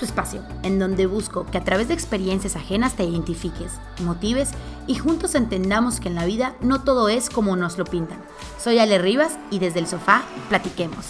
tu 0.00 0.06
espacio, 0.06 0.42
en 0.62 0.78
donde 0.78 1.06
busco 1.06 1.44
que 1.44 1.58
a 1.58 1.64
través 1.64 1.88
de 1.88 1.94
experiencias 1.94 2.56
ajenas 2.56 2.96
te 2.96 3.04
identifiques, 3.04 3.72
motives 4.02 4.52
y 4.86 4.94
juntos 4.94 5.34
entendamos 5.34 6.00
que 6.00 6.08
en 6.08 6.14
la 6.14 6.24
vida 6.24 6.56
no 6.62 6.82
todo 6.82 7.10
es 7.10 7.28
como 7.28 7.54
nos 7.54 7.76
lo 7.76 7.84
pintan. 7.84 8.18
Soy 8.58 8.78
Ale 8.78 8.98
Rivas 8.98 9.38
y 9.50 9.58
desde 9.58 9.78
el 9.78 9.86
sofá 9.86 10.24
platiquemos. 10.48 11.04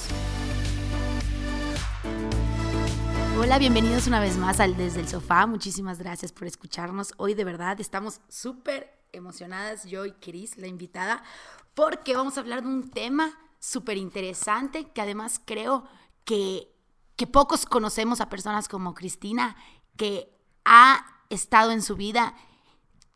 Hola, 3.39 3.59
bienvenidos 3.59 4.09
una 4.09 4.19
vez 4.19 4.37
más 4.37 4.59
al 4.59 4.77
Desde 4.77 5.01
el 5.01 5.09
Sofá. 5.09 5.47
Muchísimas 5.47 5.99
gracias 5.99 6.31
por 6.31 6.47
escucharnos. 6.47 7.15
Hoy 7.17 7.35
de 7.35 7.45
verdad 7.45 7.81
estamos 7.81 8.21
súper 8.29 8.93
emocionadas, 9.13 9.85
yo 9.85 10.05
y 10.05 10.13
Cris, 10.13 10.59
la 10.59 10.67
invitada, 10.67 11.23
porque 11.75 12.17
vamos 12.17 12.37
a 12.37 12.41
hablar 12.41 12.63
de 12.63 12.69
un 12.69 12.91
tema 12.91 13.39
súper 13.61 13.97
interesante 13.97 14.89
que 14.93 15.01
además 15.01 15.41
creo 15.43 15.85
que 16.25 16.69
que 17.21 17.27
pocos 17.27 17.67
conocemos 17.67 18.23
a 18.23 18.31
personas 18.31 18.67
como 18.67 18.95
Cristina, 18.95 19.55
que 19.99 20.35
ha 20.65 21.05
estado 21.29 21.71
en 21.71 21.83
su 21.83 21.95
vida 21.95 22.35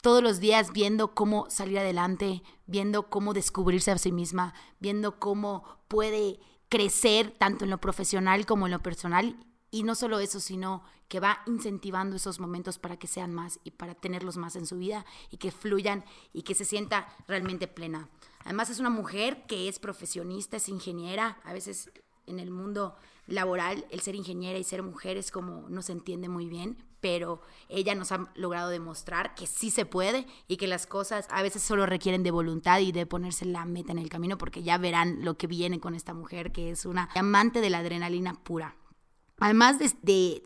todos 0.03 0.23
los 0.23 0.41
días 0.41 0.75
viendo 0.75 1.15
cómo 1.15 1.49
salir 1.49 1.79
adelante, 1.79 2.43
viendo 2.67 3.09
cómo 3.09 3.33
descubrirse 3.33 3.93
a 3.93 3.97
sí 3.97 4.13
misma, 4.13 4.53
viendo 4.79 5.19
cómo 5.19 5.65
puede 5.89 6.39
crecer 6.69 7.31
tanto 7.39 7.65
en 7.65 7.71
lo 7.71 7.81
profesional 7.81 8.45
como 8.45 8.67
en 8.67 8.73
lo 8.73 8.83
personal. 8.83 9.39
Y 9.71 9.85
no 9.85 9.95
solo 9.95 10.21
eso, 10.21 10.39
sino 10.39 10.83
que 11.09 11.19
va 11.19 11.39
incentivando 11.47 12.17
esos 12.17 12.41
momentos 12.41 12.79
para 12.79 12.99
que 12.99 13.07
sean 13.07 13.33
más 13.33 13.59
y 13.65 13.71
para 13.71 13.95
tenerlos 13.95 14.37
más 14.37 14.55
en 14.55 14.67
su 14.67 14.77
vida 14.77 15.07
y 15.31 15.39
que 15.39 15.51
fluyan 15.51 16.05
y 16.35 16.43
que 16.43 16.55
se 16.55 16.67
sienta 16.67 17.09
realmente 17.27 17.69
plena. 17.69 18.11
Además 18.41 18.69
es 18.69 18.81
una 18.81 18.91
mujer 18.91 19.47
que 19.47 19.67
es 19.67 19.79
profesionista, 19.79 20.59
es 20.59 20.69
ingeniera, 20.69 21.39
a 21.43 21.55
veces 21.55 21.91
en 22.27 22.39
el 22.39 22.51
mundo 22.51 22.97
laboral, 23.27 23.87
el 23.91 24.01
ser 24.01 24.15
ingeniera 24.15 24.59
y 24.59 24.65
ser 24.65 24.83
mujer 24.83 25.17
es 25.17 25.31
como 25.31 25.69
no 25.69 25.83
se 25.83 25.93
entiende 25.93 26.29
muy 26.29 26.47
bien, 26.47 26.77
pero 27.01 27.43
ella 27.69 27.95
nos 27.95 28.13
ha 28.13 28.31
logrado 28.35 28.71
demostrar 28.71 29.35
que 29.35 29.47
sí 29.47 29.71
se 29.71 29.85
puede 29.85 30.27
y 30.49 30.57
que 30.57 30.67
las 30.67 30.87
cosas 30.87 31.27
a 31.31 31.43
veces 31.43 31.63
solo 31.63 31.87
requieren 31.87 32.23
de 32.23 32.31
voluntad 32.31 32.81
y 32.81 32.93
de 32.93 33.07
ponerse 33.07 33.45
la 33.45 33.65
meta 33.65 33.93
en 33.93 33.99
el 33.99 34.09
camino, 34.09 34.39
porque 34.39 34.63
ya 34.63 34.79
verán 34.79 35.25
lo 35.25 35.37
que 35.37 35.47
viene 35.47 35.81
con 35.81 35.95
esta 35.95 36.15
mujer, 36.15 36.53
que 36.53 36.71
es 36.71 36.87
una 36.87 37.09
amante 37.15 37.61
de 37.61 37.71
la 37.71 37.79
adrenalina 37.79 38.43
pura. 38.43 38.77
Además 39.39 39.79
de, 39.79 40.43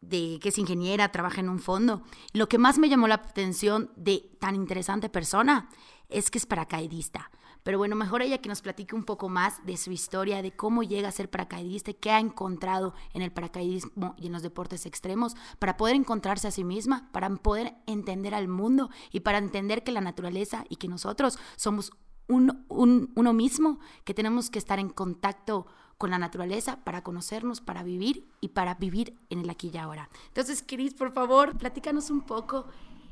de 0.00 0.38
que 0.40 0.48
es 0.48 0.58
ingeniera, 0.58 1.12
trabaja 1.12 1.40
en 1.40 1.48
un 1.48 1.60
fondo, 1.60 2.02
lo 2.32 2.48
que 2.48 2.58
más 2.58 2.78
me 2.78 2.88
llamó 2.88 3.08
la 3.08 3.14
atención 3.14 3.90
de 3.96 4.30
tan 4.38 4.54
interesante 4.54 5.08
persona 5.08 5.70
es 6.08 6.30
que 6.30 6.38
es 6.38 6.46
paracaidista. 6.46 7.30
Pero 7.62 7.78
bueno, 7.78 7.96
mejor 7.96 8.22
ella 8.22 8.38
que 8.38 8.48
nos 8.48 8.62
platique 8.62 8.94
un 8.94 9.04
poco 9.04 9.28
más 9.28 9.64
de 9.64 9.76
su 9.76 9.92
historia, 9.92 10.42
de 10.42 10.52
cómo 10.52 10.82
llega 10.82 11.08
a 11.08 11.12
ser 11.12 11.30
paracaidista, 11.30 11.92
qué 11.92 12.10
ha 12.10 12.18
encontrado 12.18 12.94
en 13.14 13.22
el 13.22 13.32
paracaidismo 13.32 14.14
y 14.16 14.26
en 14.26 14.32
los 14.32 14.42
deportes 14.42 14.86
extremos, 14.86 15.36
para 15.58 15.76
poder 15.76 15.96
encontrarse 15.96 16.48
a 16.48 16.50
sí 16.50 16.64
misma, 16.64 17.08
para 17.12 17.28
poder 17.30 17.74
entender 17.86 18.34
al 18.34 18.48
mundo 18.48 18.90
y 19.10 19.20
para 19.20 19.38
entender 19.38 19.84
que 19.84 19.92
la 19.92 20.00
naturaleza 20.00 20.64
y 20.68 20.76
que 20.76 20.88
nosotros 20.88 21.38
somos 21.56 21.92
uno 22.28 23.32
mismo, 23.32 23.78
que 24.04 24.14
tenemos 24.14 24.48
que 24.48 24.58
estar 24.58 24.78
en 24.78 24.88
contacto 24.88 25.66
con 25.98 26.10
la 26.10 26.18
naturaleza 26.18 26.82
para 26.82 27.02
conocernos, 27.02 27.60
para 27.60 27.82
vivir 27.82 28.28
y 28.40 28.48
para 28.48 28.74
vivir 28.74 29.20
en 29.28 29.40
el 29.40 29.50
aquí 29.50 29.70
y 29.72 29.76
ahora. 29.76 30.08
Entonces, 30.28 30.64
Cris, 30.66 30.94
por 30.94 31.12
favor, 31.12 31.56
platícanos 31.58 32.10
un 32.10 32.22
poco 32.22 32.66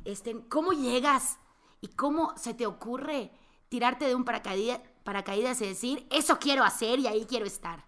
este, 0.04 0.40
cómo 0.48 0.72
llegas 0.72 1.38
y 1.80 1.88
cómo 1.88 2.32
se 2.36 2.54
te 2.54 2.66
ocurre 2.66 3.30
tirarte 3.70 4.04
de 4.04 4.14
un 4.14 4.24
paracaídas, 4.24 4.80
paracaídas 5.04 5.62
y 5.62 5.66
decir, 5.68 6.06
eso 6.10 6.38
quiero 6.38 6.64
hacer 6.64 6.98
y 6.98 7.06
ahí 7.06 7.24
quiero 7.24 7.46
estar. 7.46 7.84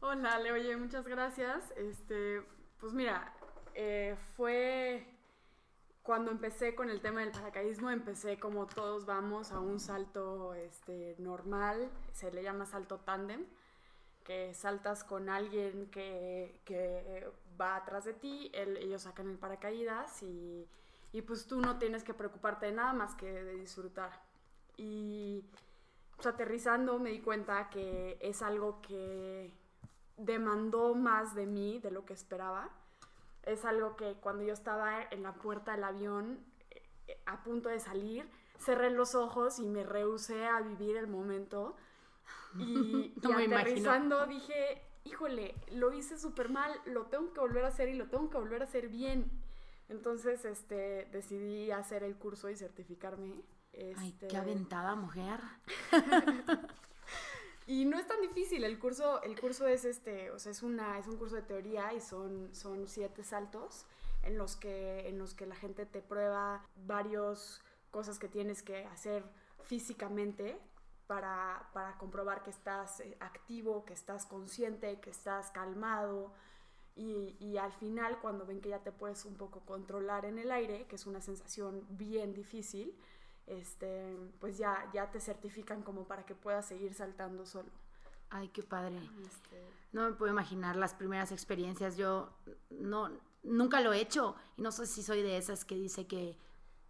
Hola, 0.00 0.38
Le, 0.40 0.50
oye, 0.50 0.76
muchas 0.76 1.06
gracias. 1.06 1.70
Este, 1.76 2.42
pues 2.80 2.92
mira, 2.92 3.32
eh, 3.74 4.16
fue 4.36 5.06
cuando 6.02 6.32
empecé 6.32 6.74
con 6.74 6.90
el 6.90 7.00
tema 7.00 7.20
del 7.20 7.30
paracaidismo, 7.30 7.90
empecé 7.90 8.38
como 8.40 8.66
todos 8.66 9.06
vamos 9.06 9.52
a 9.52 9.60
un 9.60 9.78
salto 9.78 10.54
este, 10.54 11.14
normal, 11.18 11.90
se 12.12 12.32
le 12.32 12.42
llama 12.42 12.66
salto 12.66 12.98
tándem, 12.98 13.46
que 14.24 14.54
saltas 14.54 15.04
con 15.04 15.28
alguien 15.28 15.90
que, 15.90 16.60
que 16.64 17.30
va 17.60 17.76
atrás 17.76 18.04
de 18.04 18.14
ti, 18.14 18.50
ellos 18.54 19.02
sacan 19.02 19.28
el 19.28 19.38
paracaídas 19.38 20.22
y 20.22 20.66
y 21.12 21.22
pues 21.22 21.46
tú 21.46 21.60
no 21.60 21.78
tienes 21.78 22.02
que 22.04 22.14
preocuparte 22.14 22.66
de 22.66 22.72
nada 22.72 22.92
más 22.94 23.14
que 23.14 23.30
de 23.30 23.54
disfrutar. 23.56 24.10
Y 24.76 25.44
pues, 26.16 26.26
aterrizando 26.26 26.98
me 26.98 27.10
di 27.10 27.20
cuenta 27.20 27.68
que 27.68 28.18
es 28.20 28.42
algo 28.42 28.80
que 28.80 29.52
demandó 30.16 30.94
más 30.94 31.34
de 31.34 31.46
mí 31.46 31.78
de 31.80 31.90
lo 31.90 32.06
que 32.06 32.14
esperaba. 32.14 32.70
Es 33.42 33.64
algo 33.64 33.96
que 33.96 34.14
cuando 34.14 34.42
yo 34.44 34.52
estaba 34.52 35.02
en 35.10 35.22
la 35.22 35.34
puerta 35.34 35.72
del 35.72 35.84
avión 35.84 36.38
eh, 36.70 37.20
a 37.26 37.42
punto 37.42 37.68
de 37.68 37.80
salir, 37.80 38.28
cerré 38.58 38.90
los 38.90 39.14
ojos 39.14 39.58
y 39.58 39.66
me 39.66 39.82
rehusé 39.82 40.46
a 40.46 40.60
vivir 40.60 40.96
el 40.96 41.08
momento. 41.08 41.76
Y, 42.56 43.12
y 43.22 43.32
aterrizando 43.32 44.26
dije, 44.26 44.82
híjole, 45.04 45.54
lo 45.72 45.92
hice 45.92 46.18
súper 46.18 46.48
mal, 46.48 46.72
lo 46.86 47.06
tengo 47.06 47.32
que 47.34 47.40
volver 47.40 47.64
a 47.64 47.68
hacer 47.68 47.88
y 47.88 47.94
lo 47.94 48.06
tengo 48.06 48.30
que 48.30 48.38
volver 48.38 48.62
a 48.62 48.64
hacer 48.64 48.88
bien. 48.88 49.41
Entonces, 49.92 50.46
este, 50.46 51.06
decidí 51.12 51.70
hacer 51.70 52.02
el 52.02 52.16
curso 52.16 52.48
y 52.48 52.56
certificarme. 52.56 53.42
Ay, 53.96 54.12
qué 54.18 54.26
este, 54.26 54.36
aventada 54.38 54.94
mujer. 54.94 55.38
y 57.66 57.84
no 57.84 57.98
es 57.98 58.06
tan 58.06 58.20
difícil, 58.22 58.64
el 58.64 58.78
curso, 58.78 59.22
el 59.22 59.38
curso 59.38 59.66
es 59.66 59.84
este, 59.84 60.30
o 60.30 60.38
sea, 60.38 60.50
es 60.50 60.62
una, 60.62 60.98
es 60.98 61.06
un 61.08 61.18
curso 61.18 61.36
de 61.36 61.42
teoría 61.42 61.92
y 61.92 62.00
son, 62.00 62.54
son 62.54 62.88
siete 62.88 63.22
saltos 63.22 63.84
en 64.22 64.38
los 64.38 64.56
que, 64.56 65.08
en 65.08 65.18
los 65.18 65.34
que 65.34 65.44
la 65.46 65.56
gente 65.56 65.84
te 65.84 66.00
prueba 66.00 66.66
varias 66.86 67.60
cosas 67.90 68.18
que 68.18 68.28
tienes 68.28 68.62
que 68.62 68.86
hacer 68.86 69.22
físicamente 69.62 70.58
para, 71.06 71.68
para 71.74 71.98
comprobar 71.98 72.42
que 72.42 72.50
estás 72.50 73.00
eh, 73.00 73.14
activo, 73.20 73.84
que 73.84 73.92
estás 73.92 74.24
consciente, 74.24 75.00
que 75.00 75.10
estás 75.10 75.50
calmado, 75.50 76.32
y, 76.94 77.56
al 77.56 77.72
final, 77.72 78.18
cuando 78.20 78.44
ven 78.44 78.60
que 78.60 78.68
ya 78.68 78.82
te 78.82 78.92
puedes 78.92 79.24
un 79.24 79.34
poco 79.34 79.60
controlar 79.60 80.24
en 80.24 80.38
el 80.38 80.50
aire, 80.50 80.86
que 80.86 80.96
es 80.96 81.06
una 81.06 81.20
sensación 81.20 81.86
bien 81.90 82.34
difícil, 82.34 82.94
este, 83.46 84.16
pues 84.40 84.58
ya, 84.58 84.90
ya 84.92 85.10
te 85.10 85.20
certifican 85.20 85.82
como 85.82 86.06
para 86.06 86.26
que 86.26 86.34
puedas 86.34 86.66
seguir 86.66 86.94
saltando 86.94 87.46
solo. 87.46 87.70
Ay, 88.30 88.48
qué 88.48 88.62
padre. 88.62 88.96
Este, 88.96 89.62
no 89.92 90.08
me 90.08 90.16
puedo 90.16 90.32
imaginar 90.32 90.76
las 90.76 90.94
primeras 90.94 91.32
experiencias. 91.32 91.96
Yo 91.96 92.30
no, 92.70 93.10
nunca 93.42 93.80
lo 93.80 93.92
he 93.92 94.00
hecho 94.00 94.36
y 94.56 94.62
no 94.62 94.72
sé 94.72 94.86
si 94.86 95.02
soy 95.02 95.22
de 95.22 95.36
esas 95.36 95.64
que 95.64 95.74
dice 95.74 96.06
que 96.06 96.38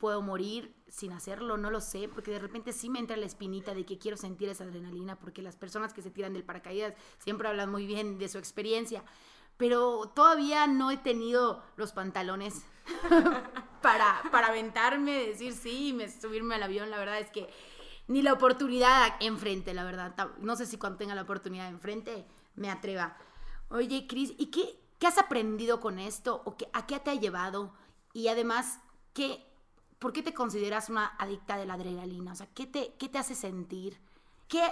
puedo 0.03 0.21
morir 0.21 0.75
sin 0.89 1.13
hacerlo, 1.13 1.57
no 1.57 1.71
lo 1.71 1.81
sé, 1.81 2.09
porque 2.09 2.33
de 2.33 2.41
repente 2.41 2.73
sí 2.73 2.91
me 2.91 2.99
entra 2.99 3.17
la 3.17 3.25
espinita 3.25 3.73
de 3.73 3.87
que 3.87 3.99
quiero 3.99 4.17
sentir 4.17 4.49
esa 4.49 4.65
adrenalina, 4.65 5.17
porque 5.17 5.43
las 5.43 5.55
personas 5.55 5.93
que 5.93 6.03
se 6.03 6.11
tiran 6.11 6.33
del 6.33 6.43
paracaídas 6.43 6.95
siempre 7.19 7.47
hablan 7.47 7.71
muy 7.71 7.87
bien 7.87 8.19
de 8.19 8.29
su 8.29 8.39
experiencia, 8.39 9.05
pero 9.57 10.11
todavía 10.15 10.67
no 10.67 10.91
he 10.91 10.97
tenido 10.97 11.63
los 11.77 11.93
pantalones 11.93 12.65
para, 13.83 14.23
para 14.31 14.49
aventarme, 14.49 15.13
decir 15.13 15.53
sí 15.53 15.97
y 15.97 16.11
subirme 16.11 16.57
al 16.57 16.63
avión. 16.65 16.91
La 16.91 16.99
verdad 16.99 17.19
es 17.19 17.31
que 17.31 17.49
ni 18.09 18.23
la 18.23 18.33
oportunidad 18.33 19.15
enfrente, 19.21 19.75
la 19.75 19.85
verdad. 19.85 20.15
No 20.39 20.57
sé 20.57 20.67
si 20.67 20.79
cuando 20.79 20.99
tenga 20.99 21.15
la 21.15 21.23
oportunidad 21.23 21.69
enfrente 21.69 22.27
me 22.55 22.71
atreva. 22.71 23.17
Oye, 23.69 24.07
Cris, 24.07 24.35
¿y 24.39 24.47
qué, 24.47 24.79
qué 24.99 25.07
has 25.07 25.19
aprendido 25.19 25.81
con 25.81 25.99
esto? 25.99 26.43
¿O 26.45 26.57
qué, 26.57 26.69
a 26.73 26.87
qué 26.87 26.99
te 27.01 27.11
ha 27.11 27.15
llevado? 27.15 27.73
Y 28.13 28.29
además, 28.29 28.81
¿qué, 29.15 29.47
¿por 29.99 30.13
qué 30.13 30.23
te 30.23 30.35
consideras 30.35 30.91
una 30.91 31.07
adicta 31.19 31.57
de 31.57 31.67
la 31.67 31.75
adrenalina? 31.75 32.33
O 32.33 32.35
sea, 32.35 32.49
¿qué 32.55 32.67
te, 32.67 32.95
qué 32.99 33.09
te 33.09 33.19
hace 33.19 33.35
sentir? 33.35 33.99
¿Qué, 34.49 34.63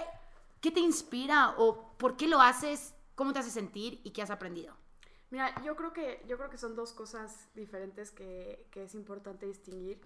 ¿Qué 0.59 0.69
te 0.69 0.79
inspira? 0.79 1.55
¿O 1.57 1.93
por 1.97 2.17
qué 2.17 2.27
lo 2.27 2.41
haces? 2.41 2.93
¿Cómo 3.21 3.33
te 3.33 3.37
hace 3.37 3.51
sentir? 3.51 4.01
¿Y 4.03 4.13
qué 4.13 4.23
has 4.23 4.31
aprendido? 4.31 4.75
Mira, 5.29 5.53
yo 5.63 5.75
creo 5.75 5.93
que, 5.93 6.25
yo 6.27 6.37
creo 6.37 6.49
que 6.49 6.57
son 6.57 6.75
dos 6.75 6.91
cosas 6.91 7.49
diferentes 7.53 8.09
que, 8.09 8.65
que 8.71 8.85
es 8.85 8.95
importante 8.95 9.45
distinguir. 9.45 10.01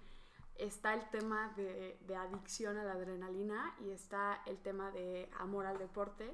Está 0.56 0.92
el 0.92 1.08
tema 1.08 1.50
de, 1.56 1.98
de, 2.06 2.14
adicción 2.14 2.76
a 2.76 2.84
la 2.84 2.92
adrenalina 2.92 3.74
y 3.80 3.88
está 3.88 4.42
el 4.44 4.58
tema 4.58 4.90
de 4.90 5.30
amor 5.38 5.64
al 5.64 5.78
deporte 5.78 6.30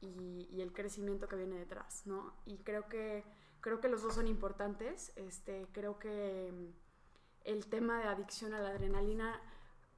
y, 0.00 0.48
y, 0.50 0.62
el 0.62 0.72
crecimiento 0.72 1.28
que 1.28 1.36
viene 1.36 1.58
detrás, 1.58 2.06
¿no? 2.06 2.32
Y 2.46 2.56
creo 2.56 2.88
que, 2.88 3.22
creo 3.60 3.82
que 3.82 3.88
los 3.88 4.02
dos 4.02 4.14
son 4.14 4.26
importantes. 4.26 5.12
Este, 5.16 5.68
creo 5.72 5.98
que 5.98 6.54
el 7.44 7.66
tema 7.66 7.98
de 7.98 8.04
adicción 8.04 8.54
a 8.54 8.60
la 8.60 8.70
adrenalina, 8.70 9.42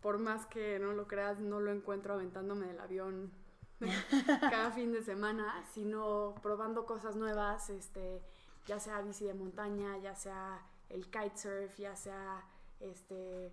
por 0.00 0.19
más 0.19 0.45
que 0.47 0.81
no 0.81 0.93
lo 0.93 1.06
creas, 1.06 1.39
no 1.39 1.61
lo 1.61 1.71
encuentro 1.71 2.15
aventándome 2.15 2.67
del 2.67 2.81
avión 2.81 3.46
cada 4.40 4.70
fin 4.70 4.93
de 4.93 5.02
semana, 5.02 5.64
sino 5.73 6.34
probando 6.43 6.87
cosas 6.87 7.17
nuevas, 7.17 7.70
este, 7.70 8.23
ya 8.67 8.81
sea 8.81 9.02
bici 9.02 9.25
de 9.25 9.34
montaña, 9.34 9.99
ya 9.99 10.14
sea 10.14 10.62
el 10.88 11.05
kitesurf, 11.11 11.76
ya 11.78 11.96
sea 11.96 12.44
este, 12.81 13.52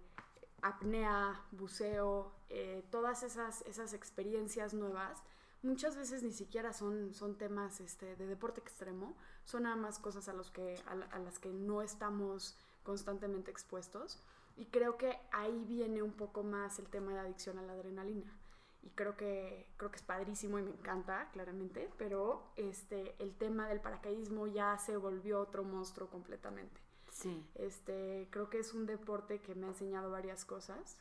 apnea, 0.62 1.42
buceo, 1.52 2.32
eh, 2.50 2.84
todas 2.90 3.24
esas, 3.24 3.62
esas 3.64 3.94
experiencias 3.94 4.74
nuevas, 4.74 5.22
muchas 5.62 5.96
veces 5.96 6.24
ni 6.24 6.32
siquiera 6.32 6.74
son, 6.74 7.14
son 7.14 7.38
temas 7.38 7.80
este, 7.80 8.16
de 8.16 8.28
deporte 8.28 8.62
extremo, 8.62 9.16
son 9.46 9.64
nada 9.64 9.76
más 9.76 10.00
cosas 10.00 10.30
a, 10.30 10.34
los 10.34 10.52
que, 10.52 10.82
a, 10.88 11.20
las 11.20 11.40
que 11.40 11.50
no 11.50 11.82
estamos 11.82 12.56
constantemente 12.84 13.52
expuestos. 13.52 14.20
Y 14.56 14.66
creo 14.66 14.98
que 14.98 15.18
ahí 15.32 15.66
viene 15.68 16.04
un 16.04 16.14
poco 16.14 16.44
más 16.44 16.78
el 16.78 16.88
tema 16.88 17.14
de 17.14 17.20
adicción 17.20 17.58
a 17.58 17.64
la 17.64 17.74
adrenalina. 17.74 18.32
Y 18.84 18.90
creo 18.92 19.16
que, 19.16 19.66
creo 19.78 19.90
que 19.90 19.98
es 19.98 20.04
padrísimo 20.04 20.60
y 20.60 20.62
me 20.62 20.72
encanta, 20.72 21.30
claramente, 21.32 21.90
pero 21.98 22.52
este, 22.58 23.16
el 23.20 23.34
tema 23.34 23.68
del 23.68 23.80
paracaidismo 23.80 24.48
ya 24.48 24.78
se 24.78 24.98
volvió 24.98 25.40
otro 25.40 25.64
monstruo 25.64 26.10
completamente. 26.10 26.82
Sí. 27.10 27.46
Este, 27.56 28.28
creo 28.30 28.50
que 28.50 28.60
es 28.60 28.74
un 28.74 28.86
deporte 28.86 29.40
que 29.40 29.56
me 29.56 29.68
ha 29.68 29.70
enseñado 29.70 30.12
varias 30.12 30.44
cosas. 30.44 30.98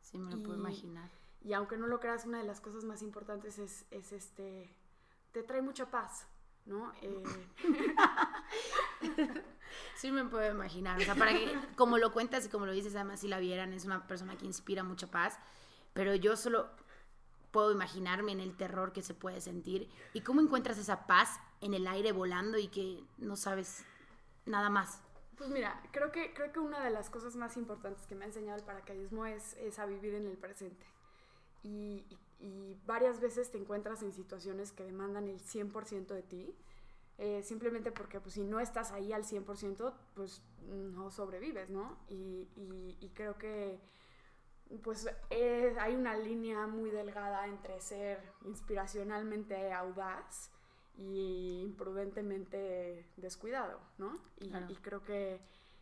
Sí, 0.00 0.18
me 0.18 0.34
lo 0.34 0.42
puedo 0.42 0.58
imaginar. 0.58 1.10
Y 1.44 1.52
aunque 1.52 1.76
no 1.76 1.86
lo 1.86 2.00
creas, 2.00 2.24
una 2.26 2.38
de 2.38 2.44
las 2.44 2.60
cosas 2.60 2.84
más 2.84 3.02
importantes 3.02 3.58
es, 3.58 3.84
es 3.90 4.12
este, 4.12 4.74
te 5.32 5.42
trae 5.42 5.62
mucha 5.62 5.90
paz, 5.90 6.26
¿no? 6.66 6.92
Eh... 7.02 7.22
sí 9.96 10.12
me 10.12 10.24
puedo 10.24 10.50
imaginar, 10.50 11.00
o 11.00 11.04
sea, 11.04 11.14
para 11.14 11.32
que, 11.32 11.58
como 11.76 11.98
lo 11.98 12.12
cuentas 12.12 12.46
y 12.46 12.48
como 12.48 12.66
lo 12.66 12.72
dices, 12.72 12.94
además 12.94 13.20
si 13.20 13.28
la 13.28 13.38
vieran, 13.38 13.72
es 13.72 13.84
una 13.84 14.06
persona 14.06 14.36
que 14.36 14.46
inspira 14.46 14.84
mucha 14.84 15.10
paz, 15.10 15.38
pero 15.92 16.14
yo 16.14 16.36
solo 16.36 16.70
puedo 17.52 17.70
imaginarme 17.70 18.32
en 18.32 18.40
el 18.40 18.56
terror 18.56 18.92
que 18.92 19.02
se 19.02 19.14
puede 19.14 19.40
sentir 19.40 19.88
y 20.12 20.22
cómo 20.22 20.40
encuentras 20.40 20.78
esa 20.78 21.06
paz 21.06 21.38
en 21.60 21.74
el 21.74 21.86
aire 21.86 22.10
volando 22.12 22.58
y 22.58 22.68
que 22.68 23.04
no 23.18 23.36
sabes 23.36 23.84
nada 24.46 24.70
más. 24.70 25.00
Pues 25.36 25.50
mira, 25.50 25.80
creo 25.92 26.10
que, 26.10 26.34
creo 26.34 26.52
que 26.52 26.58
una 26.58 26.82
de 26.82 26.90
las 26.90 27.10
cosas 27.10 27.36
más 27.36 27.56
importantes 27.56 28.06
que 28.06 28.14
me 28.14 28.24
ha 28.24 28.28
enseñado 28.28 28.58
el 28.58 28.64
paracaidismo 28.64 29.26
es, 29.26 29.54
es 29.54 29.78
a 29.78 29.86
vivir 29.86 30.14
en 30.14 30.26
el 30.26 30.36
presente 30.36 30.84
y, 31.62 32.04
varias 32.86 33.20
veces 33.20 33.52
te 33.52 33.58
encuentras 33.58 34.02
en 34.02 34.12
situaciones 34.12 34.72
que 34.72 34.82
demandan 34.82 35.28
el 35.28 35.40
100% 35.40 36.08
de 36.08 36.22
ti, 36.22 36.54
eh, 37.18 37.40
simplemente 37.44 37.92
porque 37.92 38.18
pues, 38.18 38.34
si 38.34 38.42
no 38.42 38.58
estás 38.58 38.90
ahí 38.90 39.12
al 39.12 39.24
100%, 39.24 39.92
pues 40.14 40.42
no 40.68 41.10
sobrevives, 41.12 41.70
¿no? 41.70 41.96
Y, 42.08 42.48
creo 43.14 43.38
que 43.38 43.78
pues 44.78 45.08
eh, 45.30 45.76
hay 45.78 45.94
una 45.94 46.16
línea 46.16 46.66
muy 46.66 46.90
delgada 46.90 47.46
entre 47.46 47.80
ser 47.80 48.22
inspiracionalmente 48.44 49.72
audaz 49.72 50.50
y 50.96 51.60
imprudentemente 51.62 53.06
descuidado, 53.16 53.80
¿no? 53.98 54.12
Y, 54.40 54.76
creo 54.76 55.02
que 55.02 55.40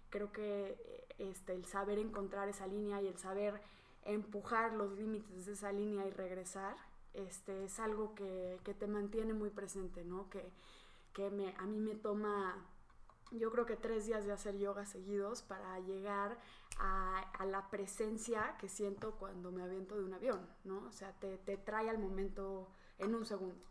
creo 0.09 0.33
que 0.33 1.07
este, 1.19 1.53
el 1.55 1.65
saber 1.67 1.99
encontrar 1.99 2.49
esa 2.49 2.67
línea 2.67 3.01
y 3.01 3.09
el 3.09 3.19
saber 3.19 3.61
empujar 4.05 4.73
los 4.73 4.93
límites 4.93 5.47
de 5.47 5.53
esa 5.53 5.73
línea 5.73 6.07
y 6.07 6.11
regresar, 6.11 6.77
este, 7.15 7.65
es 7.65 7.79
algo 7.81 8.15
que, 8.15 8.59
te 8.79 8.87
mantiene 8.87 9.35
muy 9.35 9.51
presente, 9.51 10.05
¿no? 10.05 10.29
Que, 10.31 10.51
que 11.13 11.31
me, 11.31 11.55
a 11.59 11.67
mí 11.67 11.79
me 11.79 11.95
toma, 11.95 12.57
yo 13.31 13.51
creo 13.51 13.67
que 13.67 13.77
tres 13.77 14.07
días 14.07 14.25
de 14.25 14.33
hacer 14.33 14.57
yoga 14.59 14.87
seguidos 14.87 15.43
para 15.43 15.79
llegar 15.81 16.39
a, 16.81 17.45
la 17.47 17.71
presencia 17.71 18.57
que 18.59 18.69
siento 18.69 19.13
cuando 19.13 19.51
me 19.51 19.63
aviento 19.63 19.97
de 19.97 20.05
un 20.05 20.15
avión, 20.15 20.47
¿no? 20.65 20.87
O 20.87 20.93
sea, 20.93 21.13
te, 21.13 21.39
trae 21.57 21.89
al 21.89 21.99
momento 21.99 22.69
en 22.99 23.15
un 23.15 23.25
segundo. 23.25 23.65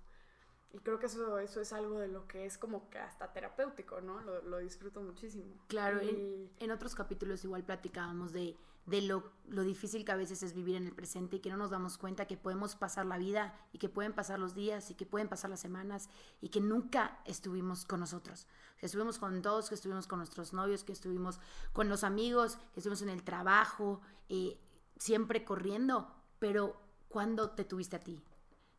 Y 0.72 0.80
creo 0.80 1.00
que 1.00 1.08
eso, 1.08 1.40
eso 1.40 1.62
es 1.62 1.74
algo 1.74 2.00
de 2.00 2.08
lo 2.08 2.28
que 2.28 2.46
es 2.46 2.58
como 2.58 2.90
que 2.90 3.00
hasta 3.00 3.34
terapéutico, 3.34 4.02
¿no? 4.02 4.22
Lo, 4.22 4.58
disfruto 4.60 5.02
muchísimo. 5.02 5.56
Claro, 5.68 6.04
y... 6.04 6.52
en, 6.60 6.72
otros 6.72 6.94
capítulos 6.94 7.44
igual 7.44 7.64
platicábamos 7.64 8.32
de 8.32 8.56
de 8.90 9.02
lo, 9.02 9.24
difícil 9.64 10.04
que 10.04 10.12
a 10.12 10.16
veces 10.16 10.42
es 10.42 10.54
vivir 10.54 10.76
en 10.76 10.88
el 10.88 10.94
presente 10.94 11.36
y 11.36 11.40
que 11.40 11.50
no 11.50 11.58
nos 11.58 11.70
damos 11.70 11.98
cuenta 11.98 12.26
que 12.26 12.38
podemos 12.38 12.76
pasar 12.76 13.06
la 13.06 13.18
vida 13.18 13.54
y 13.72 13.78
que 13.78 13.88
pueden 13.88 14.14
pasar 14.14 14.40
los 14.40 14.56
días 14.56 14.90
y 14.90 14.96
que 14.96 15.06
pueden 15.06 15.30
pasar 15.30 15.50
las 15.52 15.60
semanas 15.60 16.10
y 16.42 16.50
que 16.50 16.60
nunca 16.60 17.20
estuvimos 17.26 17.86
con 17.86 18.00
nosotros. 18.00 18.48
Que 18.80 18.88
estuvimos 18.88 19.20
con 19.20 19.42
todos, 19.42 19.70
que 19.70 19.76
estuvimos 19.76 20.08
con 20.08 20.20
nuestros 20.20 20.54
novios, 20.54 20.84
que 20.84 20.94
estuvimos 20.94 21.40
con 21.72 21.88
los 21.88 22.04
amigos, 22.04 22.58
que 22.74 22.80
estuvimos 22.80 23.02
en 23.04 23.10
el 23.10 23.24
trabajo, 23.24 24.02
eh, 24.28 24.60
siempre 24.98 25.46
corriendo, 25.46 26.12
pero 26.40 26.82
¿cuándo 27.10 27.52
te 27.52 27.66
tuviste 27.66 27.98
a 27.98 28.00
ti? 28.00 28.24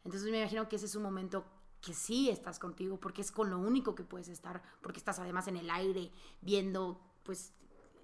Entonces 0.04 0.28
me 0.28 0.40
imagino 0.40 0.68
que 0.68 0.76
ese 0.76 0.86
es 0.86 0.96
un 0.96 1.02
momento 1.02 1.44
que 1.80 1.94
sí 1.94 2.30
estás 2.30 2.58
contigo 2.58 2.98
porque 2.98 3.22
es 3.22 3.32
con 3.32 3.50
lo 3.50 3.58
único 3.58 3.94
que 3.94 4.04
puedes 4.04 4.28
estar, 4.28 4.62
porque 4.82 4.98
estás 4.98 5.18
además 5.18 5.48
en 5.48 5.56
el 5.56 5.70
aire 5.70 6.10
viendo 6.40 7.00
pues 7.22 7.54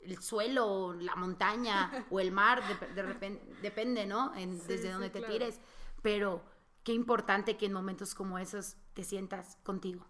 el 0.02 0.22
suelo, 0.22 0.94
la 0.94 1.16
montaña 1.16 2.06
o 2.10 2.20
el 2.20 2.32
mar, 2.32 2.62
de, 2.94 3.02
repente, 3.02 3.44
depende, 3.60 4.06
¿no? 4.06 4.32
desde 4.66 4.90
donde 4.90 5.10
te 5.10 5.20
tires. 5.20 5.60
Pero 6.02 6.42
qué 6.84 6.92
importante 6.92 7.56
que 7.56 7.66
en 7.66 7.72
momentos 7.72 8.14
como 8.14 8.38
esos 8.38 8.76
te 8.94 9.02
sientas 9.02 9.56
contigo. 9.64 10.06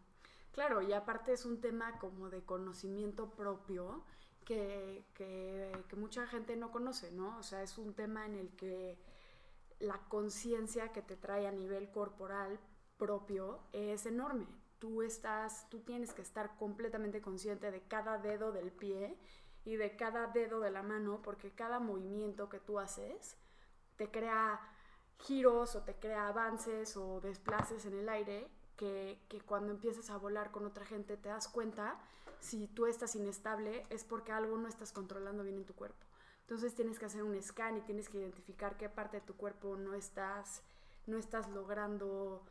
Claro, 0.52 0.82
y 0.82 0.92
aparte 0.92 1.32
es 1.32 1.44
un 1.44 1.60
tema 1.60 1.98
como 1.98 2.30
de 2.30 2.42
conocimiento 2.42 3.30
propio 3.30 4.04
que, 4.44 5.04
que, 5.14 5.84
que 5.88 5.96
mucha 5.96 6.26
gente 6.26 6.56
no 6.56 6.70
conoce, 6.70 7.10
¿no? 7.10 7.36
O 7.38 7.42
sea, 7.42 7.62
es 7.62 7.78
un 7.78 7.94
tema 7.94 8.26
en 8.26 8.36
el 8.36 8.50
que 8.50 8.98
la 9.80 9.98
conciencia 10.08 10.92
que 10.92 11.02
te 11.02 11.16
trae 11.16 11.46
a 11.46 11.52
nivel 11.52 11.90
corporal 11.90 12.58
propio 12.98 13.60
es 13.72 14.06
enorme. 14.06 14.46
Tú 14.78 15.02
estás, 15.02 15.68
tú 15.70 15.80
tienes 15.80 16.12
que 16.12 16.22
estar 16.22 16.56
completamente 16.56 17.20
consciente 17.20 17.70
de 17.70 17.82
cada 17.82 18.18
dedo 18.18 18.52
del 18.52 18.72
pie 18.72 19.16
y 19.64 19.76
de 19.76 19.96
cada 19.96 20.28
dedo 20.28 20.60
de 20.60 20.70
la 20.70 20.82
mano, 20.82 21.20
porque 21.22 21.50
cada 21.50 21.80
movimiento 21.80 22.48
que 22.48 22.60
tú 22.60 22.78
haces 22.78 23.36
te 23.96 24.10
crea 24.10 24.60
giros 25.18 25.74
o 25.76 25.82
te 25.82 25.94
crea 25.94 26.28
avances 26.28 26.96
o 26.96 27.20
desplaces 27.20 27.86
en 27.86 27.98
el 27.98 28.08
aire 28.08 28.48
que, 28.76 29.18
cuando 29.46 29.72
empiezas 29.72 30.10
a 30.10 30.18
volar 30.18 30.50
con 30.50 30.66
otra 30.66 30.84
gente 30.84 31.16
te 31.16 31.28
das 31.28 31.48
cuenta 31.48 31.98
si 32.40 32.68
tú 32.68 32.86
estás 32.86 33.16
inestable 33.16 33.84
es 33.90 34.04
porque 34.04 34.32
algo 34.32 34.56
no 34.58 34.68
estás 34.68 34.92
controlando 34.92 35.42
bien 35.42 35.56
en 35.56 35.64
tu 35.64 35.74
cuerpo. 35.74 36.06
Entonces 36.42 36.74
tienes 36.74 36.98
que 36.98 37.06
hacer 37.06 37.22
un 37.22 37.40
scan 37.42 37.78
y 37.78 37.80
tienes 37.80 38.08
que 38.08 38.18
identificar 38.18 38.76
qué 38.76 38.88
parte 38.88 39.18
de 39.18 39.26
tu 39.26 39.34
cuerpo 39.34 39.76
no 39.76 39.94
estás, 39.94 40.62
no 41.06 41.16
estás 41.16 41.48
logrando 41.48 42.44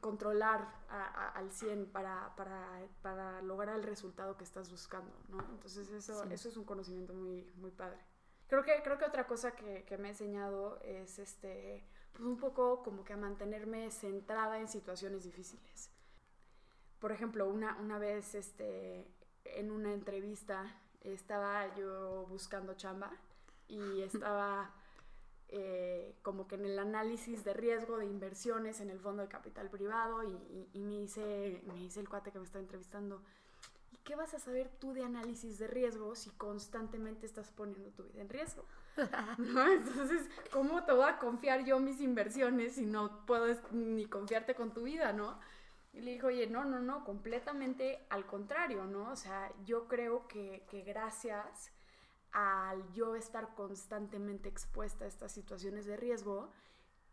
controlar 0.00 0.68
al 0.88 1.50
100 1.50 1.86
para, 1.90 2.34
para, 2.36 2.86
para, 3.02 3.42
lograr 3.42 3.76
el 3.76 3.82
resultado 3.82 4.36
que 4.36 4.44
estás 4.44 4.70
buscando, 4.70 5.12
¿no? 5.28 5.40
Entonces 5.50 5.90
eso, 5.90 6.24
eso 6.24 6.48
es 6.48 6.56
un 6.56 6.64
conocimiento 6.64 7.12
muy, 7.12 7.50
muy 7.56 7.70
padre. 7.70 7.98
Creo 8.48 8.64
que, 8.64 8.82
creo 8.82 8.98
que 8.98 9.04
otra 9.04 9.26
cosa 9.26 9.52
que, 9.52 9.84
que 9.84 9.98
me 9.98 10.08
ha 10.08 10.10
enseñado 10.12 10.80
es 10.82 11.18
este, 11.18 11.84
pues 12.12 12.24
un 12.24 12.36
poco 12.36 12.82
como 12.82 13.04
que 13.04 13.12
a 13.12 13.16
mantenerme 13.16 13.90
centrada 13.90 14.58
en 14.58 14.68
situaciones 14.68 15.24
difíciles. 15.24 15.90
Por 16.98 17.12
ejemplo, 17.12 17.48
una, 17.48 17.76
una 17.78 17.98
vez 17.98 18.34
este, 18.34 19.06
en 19.44 19.70
una 19.70 19.92
entrevista 19.92 20.64
estaba 21.00 21.74
yo 21.74 22.26
buscando 22.28 22.74
chamba 22.74 23.10
y 23.68 24.02
estaba 24.02 24.74
eh, 25.52 26.14
como 26.22 26.46
que 26.46 26.54
en 26.54 26.64
el 26.64 26.78
análisis 26.78 27.42
de 27.42 27.52
riesgo 27.54 27.98
de 27.98 28.06
inversiones 28.06 28.80
en 28.80 28.88
el 28.88 29.00
fondo 29.00 29.22
de 29.22 29.28
capital 29.28 29.68
privado 29.68 30.22
y, 30.22 30.78
me, 30.78 30.98
dice, 30.98 31.60
me 31.66 31.74
dice 31.74 31.98
el 31.98 32.08
cuate 32.08 32.30
que 32.30 32.38
me 32.38 32.44
está 32.44 32.60
entrevistando, 32.60 33.20
¿y 33.90 33.96
qué 34.04 34.14
vas 34.14 34.32
a 34.32 34.38
saber 34.38 34.70
tú 34.78 34.92
de 34.92 35.02
análisis 35.02 35.58
de 35.58 35.66
riesgo 35.66 36.14
si 36.14 36.30
constantemente 36.30 37.26
estás 37.26 37.50
poniendo 37.50 37.90
tu 37.90 38.04
vida 38.04 38.22
en 38.22 38.28
riesgo? 38.28 38.64
Entonces, 38.96 40.28
¿cómo 40.52 40.84
te 40.84 40.92
voy 40.92 41.08
a 41.08 41.18
confiar 41.18 41.64
yo 41.64 41.80
mis 41.80 42.00
inversiones 42.00 42.76
si 42.76 42.86
no 42.86 43.26
puedo 43.26 43.52
ni 43.72 44.06
confiarte 44.06 44.54
con 44.54 44.72
tu 44.72 44.84
vida, 44.84 45.12
no? 45.12 45.36
Y 45.92 46.02
le 46.02 46.12
dijo, 46.12 46.28
oye, 46.28 46.46
no, 46.46 46.64
no, 46.64 46.78
no, 46.78 47.04
completamente 47.04 48.06
al 48.10 48.24
contrario, 48.24 48.84
¿no? 48.84 49.10
O 49.10 49.16
sea, 49.16 49.52
yo 49.64 49.88
creo 49.88 50.28
que, 50.28 50.64
que 50.70 50.82
gracias 50.82 51.72
al 52.32 52.92
yo 52.92 53.16
estar 53.16 53.54
constantemente 53.54 54.48
expuesta 54.48 55.04
a 55.04 55.08
estas 55.08 55.32
situaciones 55.32 55.86
de 55.86 55.96
riesgo, 55.96 56.50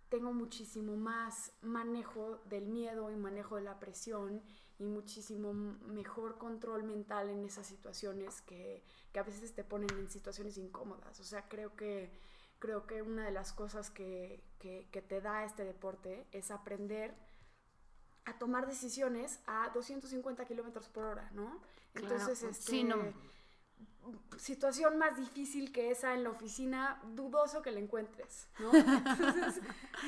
tengo 0.10 0.32
muchísimo 0.32 0.96
más 0.96 1.52
manejo 1.62 2.40
del 2.46 2.68
miedo 2.68 3.12
y 3.12 3.16
manejo 3.16 3.56
de 3.56 3.64
la 3.64 3.80
presión 3.80 4.42
y 4.80 4.86
muchísimo 4.86 5.54
mejor 5.54 6.38
control 6.38 6.84
mental 6.84 7.30
en 7.30 7.44
esas 7.44 7.68
situaciones 7.68 8.42
que, 8.42 8.84
a 9.16 9.24
veces 9.24 9.56
te 9.56 9.64
ponen 9.64 9.90
en 9.98 10.10
situaciones 10.10 10.58
incómodas. 10.60 11.20
O 11.20 11.24
sea, 11.24 11.50
creo 11.50 11.76
que, 11.76 12.12
creo 12.60 12.86
que 12.86 13.02
una 13.02 13.26
de 13.26 13.32
las 13.32 13.52
cosas 13.52 13.90
que, 13.90 14.44
te 14.60 15.22
da 15.22 15.44
este 15.44 15.64
deporte 15.66 16.28
es 16.32 16.52
aprender 16.52 17.16
a 18.26 18.38
tomar 18.38 18.68
decisiones 18.68 19.40
a 19.48 19.72
250 19.74 20.46
kilómetros 20.46 20.88
por 20.90 21.06
hora, 21.06 21.32
¿no? 21.34 21.60
Entonces, 21.96 22.44
este, 22.44 22.72
sí, 22.72 22.84
no 22.84 22.98
situación 24.38 24.98
más 24.98 25.18
difícil 25.18 25.72
que 25.72 25.92
esa 25.92 26.14
en 26.14 26.24
la 26.24 26.30
oficina, 26.30 27.02
dudoso 27.14 27.62
que 27.62 27.72
la 27.72 27.80
encuentres, 27.80 28.48
¿no? 28.60 28.72
Entonces, 28.74 29.62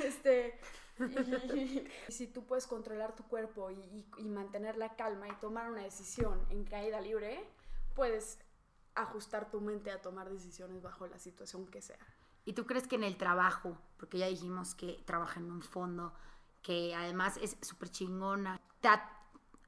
este, 0.04 0.60
y, 1.56 1.88
si 2.10 2.28
tú 2.28 2.46
puedes 2.46 2.68
controlar 2.68 3.16
tu 3.16 3.24
cuerpo 3.24 3.70
y, 3.72 4.24
mantener 4.24 4.78
la 4.78 4.96
calma 4.96 5.28
y 5.28 5.34
tomar 5.36 5.70
una 5.72 5.82
decisión 5.82 6.40
en 6.50 6.64
caída 6.66 7.02
libre, 7.02 7.44
puedes 7.96 8.40
ajustar 8.96 9.50
tu 9.50 9.62
mente 9.62 9.92
a 9.92 10.02
tomar 10.02 10.30
decisiones 10.30 10.82
bajo 10.82 11.08
la 11.08 11.18
situación 11.18 11.68
que 11.68 11.82
sea. 11.82 12.00
¿Y 12.46 12.54
tú 12.54 12.66
crees 12.66 12.88
que 12.88 12.96
en 12.96 13.04
el 13.04 13.18
trabajo, 13.18 13.78
porque 13.98 14.18
ya 14.18 14.28
dijimos 14.28 14.76
que 14.76 15.02
trabaja 15.06 15.40
en 15.40 15.52
un 15.52 15.62
fondo, 15.62 16.14
que 16.62 16.94
además 16.96 17.38
es 17.42 17.58
súper 17.62 17.90
chingona. 17.90 18.60
Te 18.82 18.90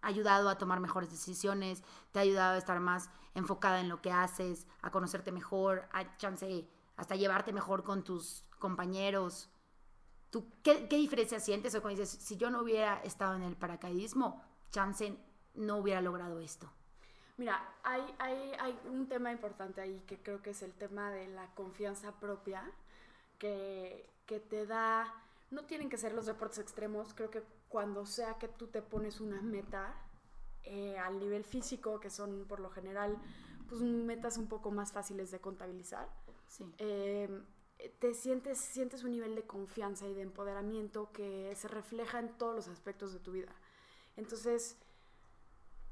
ayudado 0.01 0.50
a 0.50 0.58
tomar 0.58 0.79
mejores 0.79 1.12
decisiones, 1.12 1.84
te 2.12 2.20
ha 2.20 2.22
ayudado 2.24 2.55
a 2.55 2.58
estar 2.58 2.79
más 2.79 3.10
enfocada 3.34 3.79
en 3.79 3.89
lo 3.89 4.01
que 4.01 4.12
haces, 4.12 4.67
a 4.81 4.91
conocerte 4.91 5.31
mejor, 5.31 5.88
a 5.91 6.17
chance 6.17 6.67
hasta 6.98 7.15
llevarte 7.15 7.53
mejor 7.53 7.84
con 7.84 8.03
tus 8.03 8.43
compañeros. 8.60 9.50
¿Tú 10.29 10.46
qué, 10.63 10.88
qué 10.88 10.98
diferencia 10.98 11.39
sientes 11.39 11.74
o 11.75 11.81
cuando 11.81 12.01
dices, 12.01 12.24
si 12.24 12.38
yo 12.38 12.50
no 12.50 12.62
hubiera 12.62 13.01
estado 13.03 13.36
en 13.36 13.43
el 13.43 13.55
paracaidismo, 13.55 14.43
chance 14.70 15.17
no 15.55 15.77
hubiera 15.77 16.01
logrado 16.01 16.39
esto? 16.39 16.72
Mira, 17.38 17.74
hay, 17.84 18.03
hay, 18.20 18.53
hay 18.60 18.79
un 18.86 19.08
tema 19.08 19.31
importante 19.31 19.81
ahí 19.81 20.03
que 20.05 20.22
creo 20.22 20.41
que 20.41 20.51
es 20.51 20.62
el 20.62 20.74
tema 20.74 21.10
de 21.10 21.27
la 21.27 21.48
confianza 21.55 22.12
propia, 22.20 22.63
que, 23.39 24.08
que 24.27 24.39
te 24.39 24.67
da, 24.67 25.12
no 25.50 25.63
tienen 25.63 25.89
que 25.89 25.98
ser 25.98 26.13
los 26.13 26.27
deportes 26.27 26.60
extremos, 26.60 27.13
creo 27.15 27.31
que 27.31 27.43
cuando 27.72 28.06
sea 28.06 28.38
que 28.38 28.50
tú 28.50 28.68
te 28.68 28.82
pones 28.82 29.22
una 29.22 29.42
meta 29.42 29.96
eh, 30.63 30.98
al 31.00 31.18
nivel 31.18 31.46
físico, 31.46 32.00
que 32.00 32.10
son 32.10 32.46
por 32.48 32.60
lo 32.60 32.70
general 32.70 33.18
pues 33.70 33.82
metas 33.82 34.38
un 34.38 34.48
poco 34.48 34.70
más 34.70 34.92
fáciles 34.92 35.32
de 35.32 35.40
contabilizar, 35.40 36.10
em, 36.78 37.46
te 38.00 38.13
sientes, 38.13 38.60
sientes 38.60 39.06
un 39.06 39.12
nivel 39.12 39.34
de 39.34 39.44
confianza 39.48 40.06
y 40.08 40.13
de 40.13 40.22
empoderamiento 40.22 41.12
que 41.13 41.56
se 41.56 41.70
refleja 41.70 42.20
en 42.20 42.38
todos 42.38 42.54
los 42.54 42.68
aspectos 42.68 43.13
de 43.13 43.20
tu 43.20 43.32
vida. 43.32 43.56
Entonces, 44.18 44.78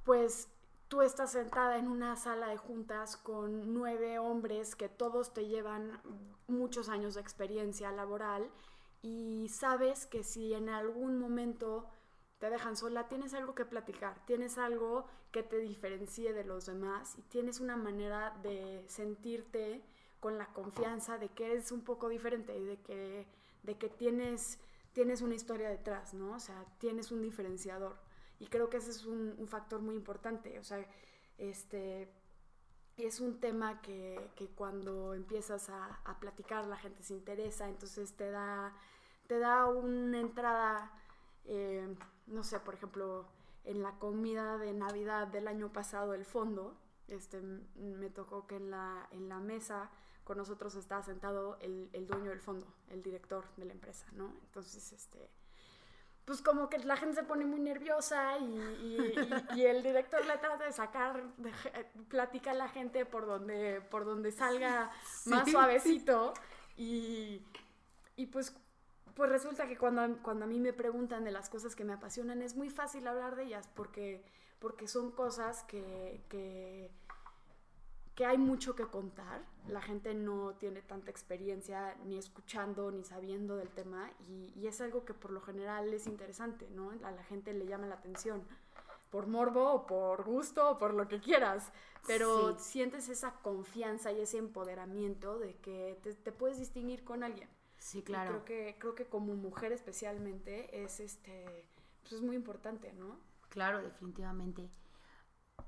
pues 0.04 0.50
tú 0.90 1.02
estás 1.02 1.32
sentada 1.32 1.78
en 1.78 1.88
una 1.88 2.18
sala 2.18 2.50
de 2.50 2.58
juntas 2.58 3.16
con 3.16 3.74
nueve 3.74 4.20
hombres 4.20 4.76
que 4.76 4.90
todos 4.90 5.34
te 5.34 5.48
llevan 5.48 6.02
muchos 6.48 6.90
años 6.90 7.14
de 7.16 7.22
experiencia 7.22 7.92
laboral 7.92 8.52
y 9.02 9.48
sabes 9.50 10.06
que 10.06 10.24
si 10.24 10.54
en 10.54 10.70
algún 10.70 11.18
momento 11.18 11.88
te 12.40 12.50
dejan 12.50 12.76
sola, 12.76 13.08
tienes 13.08 13.34
algo 13.34 13.56
que 13.56 13.66
platicar, 13.66 14.26
tienes 14.26 14.58
algo 14.58 15.06
que 15.32 15.44
te 15.44 15.60
diferencie 15.60 16.34
de 16.34 16.44
los 16.44 16.66
demás 16.66 17.16
y 17.18 17.22
tienes 17.24 17.60
una 17.60 17.76
manera 17.76 18.38
de 18.42 18.86
sentirte 18.88 19.84
con 20.20 20.38
la 20.38 20.48
confianza 20.54 21.18
de 21.18 21.30
que 21.30 21.52
eres 21.52 21.72
un 21.72 21.82
poco 21.82 22.10
diferente 22.10 22.58
y 22.58 22.64
de 22.64 22.78
que, 22.82 23.28
de 23.64 23.78
que 23.78 23.90
tienes, 23.90 24.60
tienes 24.94 25.22
una 25.22 25.36
historia 25.36 25.70
detrás, 25.70 26.14
¿no? 26.14 26.36
O 26.36 26.40
sea, 26.40 26.66
tienes 26.80 27.12
un 27.12 27.22
diferenciador. 27.22 27.98
Y 28.40 28.48
creo 28.48 28.70
que 28.70 28.78
ese 28.78 28.92
es 28.92 29.06
un, 29.06 29.36
un 29.38 29.48
factor 29.48 29.82
muy 29.82 29.96
importante. 29.96 30.60
O 30.60 30.64
sea, 30.64 30.86
este, 31.38 32.10
es 33.06 33.20
un 33.20 33.40
tema 33.40 33.82
que, 33.82 34.32
que 34.36 34.48
cuando 34.48 35.14
empiezas 35.14 35.70
a, 35.70 36.00
a, 36.06 36.20
platicar 36.20 36.66
la 36.66 36.78
gente 36.78 37.04
se 37.04 37.14
interesa, 37.14 37.70
entonces 37.70 38.14
te 38.14 38.32
da, 38.32 38.74
te 39.28 39.40
da 39.40 39.66
una 39.68 40.20
entrada, 40.20 40.92
eh, 41.46 41.96
no 42.28 42.44
sé, 42.44 42.60
por 42.60 42.74
ejemplo, 42.74 43.28
en 43.64 43.82
la 43.82 43.92
comida 44.00 44.58
de 44.58 44.74
Navidad 44.74 45.28
del 45.28 45.48
año 45.48 45.72
pasado, 45.72 46.14
el 46.14 46.26
fondo, 46.26 46.76
este, 47.08 47.42
me 47.76 48.10
tocó 48.10 48.48
que 48.48 48.56
en 48.56 48.72
la, 48.72 49.08
en 49.12 49.30
la 49.30 49.40
mesa 49.40 49.90
con 50.24 50.38
nosotros 50.38 50.76
estaba 50.76 51.04
sentado 51.04 51.58
el, 51.62 51.90
el 51.94 52.08
dueño 52.08 52.30
del 52.30 52.40
fondo, 52.40 52.68
el 52.90 53.02
director 53.02 53.44
de 53.58 53.66
la 53.66 53.74
empresa, 53.74 54.06
¿no? 54.14 54.34
Entonces, 54.46 54.94
este, 54.94 55.30
pues 56.30 56.44
como 56.44 56.70
que 56.70 56.78
la 56.78 56.96
gente 56.96 57.16
se 57.16 57.24
pone 57.24 57.44
muy 57.44 57.60
nerviosa 57.60 58.38
y, 58.38 59.16
y, 59.56 59.66
el 59.66 59.82
director 59.82 60.24
le 60.28 60.38
trata 60.38 60.64
de 60.64 60.72
sacar, 60.72 61.24
de, 61.38 61.52
platica 62.08 62.52
a 62.52 62.54
la 62.54 62.70
gente 62.70 63.04
por 63.04 63.26
donde, 63.26 63.82
por 63.90 64.06
donde 64.06 64.32
salga 64.32 64.92
más 65.26 65.50
suavecito. 65.50 66.36
Y, 66.78 67.42
y 68.16 68.28
pues, 68.28 68.56
pues 69.16 69.28
resulta 69.32 69.68
que 69.68 69.76
cuando, 69.76 70.22
cuando 70.22 70.46
a 70.46 70.48
mí 70.48 70.60
me 70.60 70.72
preguntan 70.72 71.24
de 71.24 71.32
las 71.32 71.50
cosas 71.50 71.76
que 71.76 71.84
me 71.84 71.94
apasionan 71.94 72.44
es 72.44 72.56
muy 72.56 72.70
fácil 72.70 73.08
hablar 73.08 73.36
de 73.36 73.46
ellas 73.46 73.68
porque, 73.74 74.24
porque 74.60 74.88
son 74.88 75.10
cosas 75.10 75.64
que, 75.64 76.22
que 76.30 76.92
que 78.20 78.26
hay 78.26 78.38
mucho 78.38 78.76
que 78.76 78.84
contar. 78.84 79.46
La 79.70 79.82
gente 79.82 80.14
no 80.14 80.54
tiene 80.56 80.82
tanta 80.82 81.10
experiencia 81.10 81.96
ni 82.04 82.18
escuchando 82.18 82.92
ni 82.92 83.06
sabiendo 83.06 83.56
del 83.56 83.70
tema 83.70 84.12
y, 84.28 84.68
es 84.68 84.82
algo 84.82 85.06
que 85.06 85.14
por 85.14 85.32
lo 85.32 85.40
general 85.40 85.94
es 85.94 86.06
interesante, 86.06 86.68
¿no? 86.72 86.92
A 87.06 87.12
la 87.12 87.24
gente 87.24 87.54
le 87.54 87.66
llama 87.66 87.88
la 87.88 87.96
atención 87.96 88.44
por 89.10 89.28
morbo 89.28 89.72
o 89.72 89.88
por 89.88 90.26
gusto 90.26 90.72
o 90.72 90.78
por 90.78 90.96
lo 90.96 91.08
que 91.08 91.22
quieras, 91.22 91.72
pero 92.08 92.60
sientes 92.60 93.08
esa 93.08 93.36
confianza 93.36 94.12
y 94.12 94.20
ese 94.20 94.38
empoderamiento 94.38 95.40
de 95.40 95.56
que 95.56 95.98
te, 96.04 96.34
puedes 96.34 96.60
distinguir 96.60 97.06
con 97.06 97.24
alguien. 97.24 97.48
Sí, 97.78 98.04
claro. 98.04 98.44
creo 98.44 98.44
que, 98.44 98.76
creo 98.80 98.96
que 98.96 99.06
como 99.06 99.34
mujer 99.36 99.72
especialmente 99.72 100.84
es, 100.84 101.00
este, 101.00 101.70
pues 102.02 102.12
es 102.12 102.22
muy 102.22 102.36
importante, 102.36 102.92
¿no? 102.92 103.18
Claro, 103.48 103.82
definitivamente. 103.82 104.70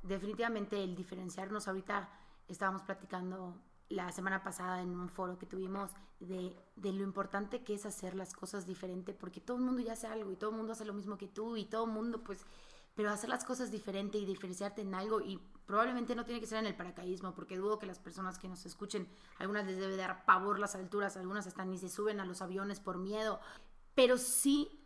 Definitivamente 0.03 0.84
el 0.84 0.98
diferenciarnos 0.98 1.70
ahorita 1.70 2.17
estábamos 2.48 2.83
platicando 2.83 3.62
la 3.89 4.12
semana 4.12 4.43
pasada 4.43 4.81
en 4.81 4.89
un 4.89 5.10
foro 5.10 5.38
que 5.38 5.45
tuvimos 5.45 5.91
de, 6.19 6.55
de, 6.75 6.93
lo 6.93 7.03
importante 7.03 7.63
que 7.63 7.74
es 7.74 7.86
hacer 7.86 8.15
las 8.15 8.33
cosas 8.33 8.65
diferente, 8.65 9.13
porque 9.13 9.41
todo 9.41 9.57
el 9.57 9.63
mundo 9.63 9.81
ya 9.81 9.93
hace 9.93 10.07
algo 10.07 10.31
y 10.31 10.38
todo 10.38 10.51
el 10.51 10.57
mundo 10.57 10.74
hace 10.74 10.86
lo 10.86 10.93
mismo 10.93 11.17
que 11.17 11.27
tú 11.27 11.57
y 11.57 11.65
todo 11.65 11.86
el 11.86 11.91
mundo 11.91 12.24
pues, 12.24 12.45
pero 12.95 13.10
hacer 13.12 13.29
las 13.29 13.43
cosas 13.43 13.71
diferente 13.71 14.17
y 14.17 14.25
diferenciarte 14.25 14.81
en 14.81 14.93
algo 14.95 15.19
y 15.21 15.39
probablemente 15.65 16.15
no 16.15 16.25
tiene 16.25 16.39
que 16.39 16.48
ser 16.48 16.60
en 16.60 16.67
el 16.67 16.75
paracaidismo, 16.75 17.33
porque 17.33 17.57
dudo 17.57 17.79
que 17.79 17.86
las 17.86 18.00
personas 18.00 18.38
que 18.38 18.48
nos 18.48 18.65
escuchen, 18.65 19.07
algunas 19.39 19.65
les 19.65 19.77
debe 19.77 19.95
dar 19.98 20.25
pavor 20.25 20.60
las 20.60 20.75
alturas, 20.75 21.17
algunas 21.17 21.48
hasta 21.48 21.65
ni 21.65 21.77
se 21.77 21.89
suben 21.89 22.19
a 22.19 22.25
los 22.25 22.41
aviones 22.41 22.79
por 22.79 22.98
miedo, 22.98 23.39
pero 23.95 24.17
sí 24.17 24.77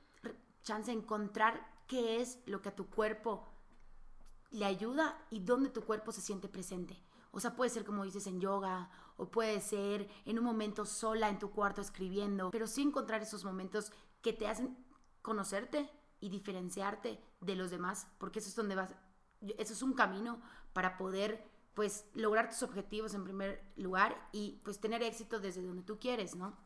chance 0.63 0.91
de 0.91 0.97
encontrar 0.97 1.65
qué 1.87 2.21
es 2.21 2.39
lo 2.45 2.61
que 2.61 2.69
a 2.69 2.75
tu 2.75 2.87
cuerpo 2.87 3.47
le 4.51 4.65
ayuda 4.65 5.17
y 5.29 5.39
dónde 5.39 5.69
tu 5.69 5.83
cuerpo 5.83 6.11
se 6.11 6.21
siente 6.21 6.49
presente. 6.49 6.97
O 7.35 7.41
sea, 7.41 7.53
puede 7.53 7.69
ser 7.69 7.83
como 7.83 8.05
dices 8.05 8.27
en 8.27 8.39
yoga, 8.39 8.89
o 9.17 9.29
puede 9.29 9.59
ser 9.59 10.09
en 10.23 10.39
un 10.39 10.45
momento 10.45 10.85
sola 10.85 11.27
en 11.27 11.37
tu 11.37 11.51
cuarto 11.51 11.81
escribiendo, 11.81 12.49
pero 12.49 12.65
sí 12.65 12.81
encontrar 12.81 13.21
esos 13.21 13.43
momentos 13.43 13.91
que 14.21 14.31
te 14.31 14.47
hacen 14.47 14.77
conocerte 15.21 15.89
y 16.21 16.29
diferenciarte 16.29 17.19
de 17.41 17.55
los 17.57 17.71
demás, 17.71 18.07
porque 18.19 18.39
eso 18.39 18.47
es 18.47 18.55
donde 18.55 18.75
vas, 18.75 18.95
eso 19.57 19.73
es 19.73 19.81
un 19.81 19.93
camino 19.93 20.41
para 20.71 20.95
poder 20.95 21.45
pues 21.73 22.05
lograr 22.13 22.49
tus 22.49 22.63
objetivos 22.63 23.13
en 23.13 23.25
primer 23.25 23.61
lugar 23.75 24.29
y 24.31 24.61
pues 24.63 24.79
tener 24.79 25.03
éxito 25.03 25.41
desde 25.41 25.61
donde 25.61 25.83
tú 25.83 25.99
quieres, 25.99 26.37
¿no? 26.37 26.57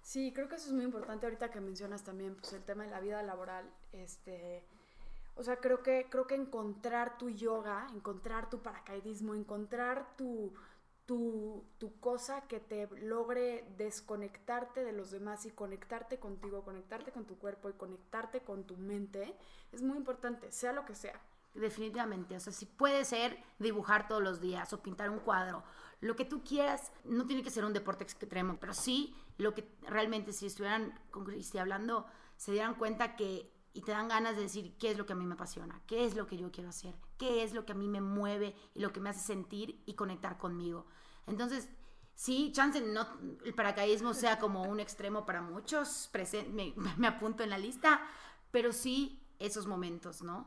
Sí, 0.00 0.32
creo 0.32 0.48
que 0.48 0.54
eso 0.54 0.68
es 0.68 0.72
muy 0.72 0.84
importante 0.84 1.26
ahorita 1.26 1.50
que 1.50 1.60
mencionas 1.60 2.04
también 2.04 2.36
pues 2.36 2.54
el 2.54 2.64
tema 2.64 2.84
de 2.84 2.90
la 2.90 3.00
vida 3.00 3.22
laboral, 3.22 3.70
este 3.92 4.66
o 5.36 5.42
sea, 5.42 5.56
creo 5.56 5.82
que, 5.82 6.06
creo 6.10 6.26
que 6.26 6.34
encontrar 6.34 7.18
tu 7.18 7.28
yoga, 7.28 7.86
encontrar 7.94 8.48
tu 8.48 8.62
paracaidismo, 8.62 9.34
encontrar 9.34 10.16
tu, 10.16 10.54
tu, 11.04 11.62
tu, 11.78 12.00
cosa 12.00 12.48
que 12.48 12.58
te 12.58 12.88
logre 13.02 13.66
desconectarte 13.76 14.82
de 14.82 14.92
los 14.92 15.10
demás 15.10 15.44
y 15.44 15.50
conectarte 15.50 16.18
contigo, 16.18 16.64
conectarte 16.64 17.12
con 17.12 17.26
tu 17.26 17.36
cuerpo 17.36 17.68
y 17.68 17.74
conectarte 17.74 18.40
con 18.40 18.64
tu 18.64 18.78
mente, 18.78 19.36
es 19.72 19.82
muy 19.82 19.98
importante, 19.98 20.50
sea 20.50 20.72
lo 20.72 20.86
que 20.86 20.94
sea. 20.94 21.20
Definitivamente, 21.54 22.36
o 22.36 22.40
sea, 22.40 22.52
si 22.52 22.66
puede 22.66 23.04
ser 23.04 23.38
dibujar 23.58 24.08
todos 24.08 24.22
los 24.22 24.40
días 24.40 24.72
o 24.72 24.82
pintar 24.82 25.10
un 25.10 25.20
cuadro, 25.20 25.62
lo 26.00 26.16
que 26.16 26.24
tú 26.24 26.44
quieras, 26.44 26.92
no 27.04 27.26
tiene 27.26 27.42
que 27.42 27.50
ser 27.50 27.64
un 27.64 27.72
deporte 27.72 28.04
extremo, 28.04 28.58
pero 28.58 28.74
sí 28.74 29.14
lo 29.38 29.54
que 29.54 29.68
realmente 29.82 30.32
si 30.32 30.46
estuvieran 30.46 30.98
con 31.10 31.24
Cristi 31.24 31.58
hablando, 31.58 32.06
se 32.36 32.52
dieran 32.52 32.74
cuenta 32.74 33.16
que 33.16 33.50
y 33.76 33.82
te 33.82 33.92
dan 33.92 34.08
ganas 34.08 34.36
de 34.36 34.42
decir 34.42 34.74
qué 34.78 34.90
es 34.90 34.96
lo 34.96 35.04
que 35.04 35.12
a 35.12 35.16
mí 35.16 35.26
me 35.26 35.34
apasiona, 35.34 35.82
qué 35.86 36.06
es 36.06 36.16
lo 36.16 36.26
que 36.26 36.38
yo 36.38 36.50
quiero 36.50 36.70
hacer, 36.70 36.94
qué 37.18 37.42
es 37.42 37.52
lo 37.52 37.66
que 37.66 37.72
a 37.72 37.74
mí 37.74 37.88
me 37.88 38.00
mueve 38.00 38.54
y 38.74 38.80
lo 38.80 38.90
que 38.90 39.00
me 39.00 39.10
hace 39.10 39.20
sentir 39.20 39.82
y 39.84 39.94
conectar 39.94 40.38
conmigo. 40.38 40.86
Entonces, 41.26 41.68
sí, 42.14 42.52
chance 42.52 42.80
no 42.80 43.06
el 43.44 43.54
paracaidismo 43.54 44.14
sea 44.14 44.38
como 44.38 44.62
un 44.62 44.80
extremo 44.80 45.26
para 45.26 45.42
muchos, 45.42 46.10
me, 46.52 46.72
me 46.96 47.06
apunto 47.06 47.42
en 47.42 47.50
la 47.50 47.58
lista, 47.58 48.00
pero 48.50 48.72
sí 48.72 49.22
esos 49.38 49.66
momentos, 49.66 50.22
¿no? 50.22 50.46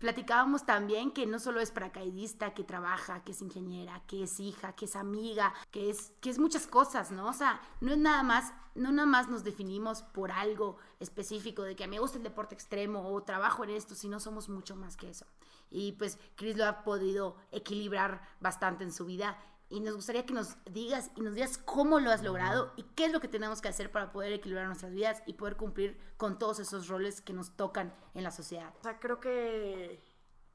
Platicábamos 0.00 0.64
también 0.64 1.10
que 1.10 1.26
no 1.26 1.38
solo 1.38 1.60
es 1.60 1.70
paracaidista, 1.70 2.54
que 2.54 2.64
trabaja, 2.64 3.22
que 3.22 3.32
es 3.32 3.42
ingeniera, 3.42 4.02
que 4.06 4.22
es 4.22 4.40
hija, 4.40 4.72
que 4.72 4.86
es 4.86 4.96
amiga, 4.96 5.52
que 5.70 5.90
es, 5.90 6.14
que 6.22 6.30
es 6.30 6.38
muchas 6.38 6.66
cosas, 6.66 7.10
¿no? 7.10 7.28
O 7.28 7.34
sea, 7.34 7.60
no 7.82 7.92
es 7.92 7.98
nada 7.98 8.22
más, 8.22 8.54
no 8.74 8.92
nada 8.92 9.06
más 9.06 9.28
nos 9.28 9.44
definimos 9.44 10.02
por 10.02 10.32
algo 10.32 10.78
específico 11.00 11.62
de 11.64 11.76
que 11.76 11.84
a 11.84 11.86
mí 11.86 11.96
me 11.96 12.00
gusta 12.00 12.16
el 12.16 12.24
deporte 12.24 12.54
extremo 12.54 13.06
o 13.06 13.22
trabajo 13.24 13.62
en 13.64 13.70
esto, 13.70 13.94
sino 13.94 14.20
somos 14.20 14.48
mucho 14.48 14.74
más 14.74 14.96
que 14.96 15.10
eso. 15.10 15.26
Y 15.70 15.92
pues 15.92 16.18
Chris 16.34 16.56
lo 16.56 16.64
ha 16.64 16.82
podido 16.82 17.36
equilibrar 17.52 18.22
bastante 18.40 18.84
en 18.84 18.92
su 18.92 19.04
vida 19.04 19.38
y 19.70 19.80
nos 19.80 19.94
gustaría 19.94 20.26
que 20.26 20.34
nos 20.34 20.56
digas 20.70 21.10
y 21.16 21.20
nos 21.22 21.34
digas 21.34 21.56
cómo 21.56 22.00
lo 22.00 22.10
has 22.10 22.22
logrado 22.22 22.72
y 22.76 22.82
qué 22.82 23.06
es 23.06 23.12
lo 23.12 23.20
que 23.20 23.28
tenemos 23.28 23.62
que 23.62 23.68
hacer 23.68 23.90
para 23.90 24.12
poder 24.12 24.32
equilibrar 24.32 24.66
nuestras 24.66 24.92
vidas 24.92 25.22
y 25.26 25.34
poder 25.34 25.56
cumplir 25.56 25.96
con 26.16 26.38
todos 26.38 26.58
esos 26.58 26.88
roles 26.88 27.20
que 27.20 27.32
nos 27.32 27.56
tocan 27.56 27.94
en 28.14 28.24
la 28.24 28.32
sociedad. 28.32 28.74
O 28.80 28.82
sea, 28.82 28.98
creo 28.98 29.20
que 29.20 30.02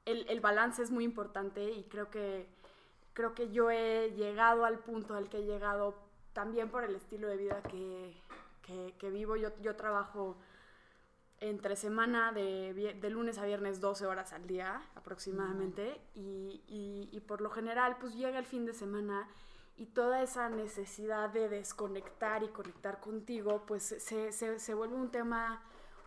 el, 0.04 0.28
el 0.30 0.40
balance 0.42 0.84
es 0.84 0.92
muy 0.92 1.06
importante 1.06 1.72
y 1.72 1.84
creo 1.86 2.10
que, 2.12 2.48
creo 3.14 3.34
que 3.34 3.52
yo 3.52 3.72
he 3.72 4.12
llegado 4.12 4.66
al 4.66 4.80
punto 4.80 5.16
al 5.16 5.30
que 5.30 5.38
he 5.38 5.46
llegado 5.46 5.96
también 6.34 6.70
por 6.70 6.84
el 6.84 6.94
estilo 6.96 7.30
de 7.30 7.38
vida 7.38 7.64
que, 7.64 8.14
que, 9.00 9.10
vivo. 9.10 9.38
Yo, 9.38 9.50
yo 9.62 9.76
trabajo 9.78 10.36
entre 11.40 11.76
semana 11.76 12.32
de, 12.32 12.74
de, 13.00 13.10
lunes 13.10 13.38
a 13.38 13.46
viernes 13.46 13.82
12 13.82 14.06
horas 14.06 14.34
al 14.34 14.48
día 14.48 14.82
aproximadamente 14.96 16.00
y, 16.14 16.62
y, 16.68 17.10
y, 17.12 17.20
por 17.22 17.42
lo 17.42 17.50
general 17.50 17.98
pues 18.00 18.16
llega 18.16 18.40
el 18.40 18.46
fin 18.46 18.66
de 18.66 18.74
semana 18.74 19.28
y 19.78 19.88
toda 19.88 20.22
esa 20.22 20.50
necesidad 20.50 21.30
de 21.30 21.50
desconectar 21.50 22.44
y 22.44 22.48
conectar 22.48 23.00
contigo 23.02 23.64
pues 23.68 23.84
se, 23.84 24.32
se, 24.32 24.60
se 24.60 24.74
vuelve 24.74 24.96
un 24.96 25.12
tema 25.12 25.62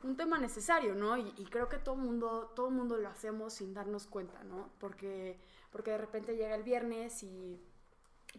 un 0.04 0.16
tema 0.16 0.38
necesario, 0.38 0.94
¿no? 0.94 1.16
Y, 1.16 1.34
y 1.36 1.44
creo 1.46 1.68
que 1.68 1.78
todo 1.78 1.96
mundo 1.96 2.52
todo 2.54 2.70
mundo 2.70 2.96
lo 2.96 3.08
hacemos 3.08 3.54
sin 3.54 3.74
darnos 3.74 4.06
cuenta, 4.06 4.42
¿no? 4.44 4.70
Porque 4.78 5.38
porque 5.70 5.90
de 5.90 5.98
repente 5.98 6.36
llega 6.36 6.54
el 6.54 6.62
viernes 6.62 7.22
y 7.22 7.60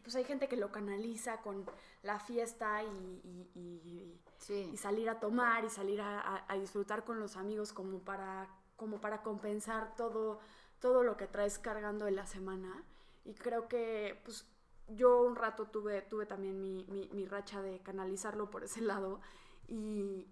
pues 0.04 0.16
hay 0.16 0.24
gente 0.24 0.48
que 0.48 0.58
lo 0.58 0.72
canaliza 0.72 1.42
con 1.42 1.66
la 2.04 2.20
fiesta 2.20 2.84
y, 2.84 3.50
y, 3.56 4.78
salir 4.78 5.10
a 5.10 5.20
tomar 5.20 5.66
y 5.66 5.70
salir 5.70 6.02
a, 6.02 6.46
disfrutar 6.60 7.04
con 7.04 7.20
los 7.20 7.36
amigos 7.36 7.74
como 7.74 8.00
para, 8.00 8.48
como 8.76 9.02
para 9.02 9.22
compensar 9.22 9.96
todo, 9.96 10.40
todo 10.80 11.04
lo 11.04 11.18
que 11.18 11.28
traes 11.28 11.60
cargando 11.60 12.08
en 12.08 12.16
la 12.16 12.26
semana. 12.26 12.84
Y 13.26 13.34
creo 13.34 13.68
que 13.68 14.20
pues, 14.24 14.46
yo 14.88 15.22
un 15.22 15.36
rato 15.36 15.66
tuve, 15.66 16.02
tuve 16.04 16.26
también 16.26 16.62
mi, 16.62 16.86
mi, 17.12 17.26
racha 17.26 17.62
de 17.62 17.80
canalizarlo 17.80 18.50
por 18.50 18.64
ese 18.64 18.82
lado 18.82 19.20
y, 19.68 20.26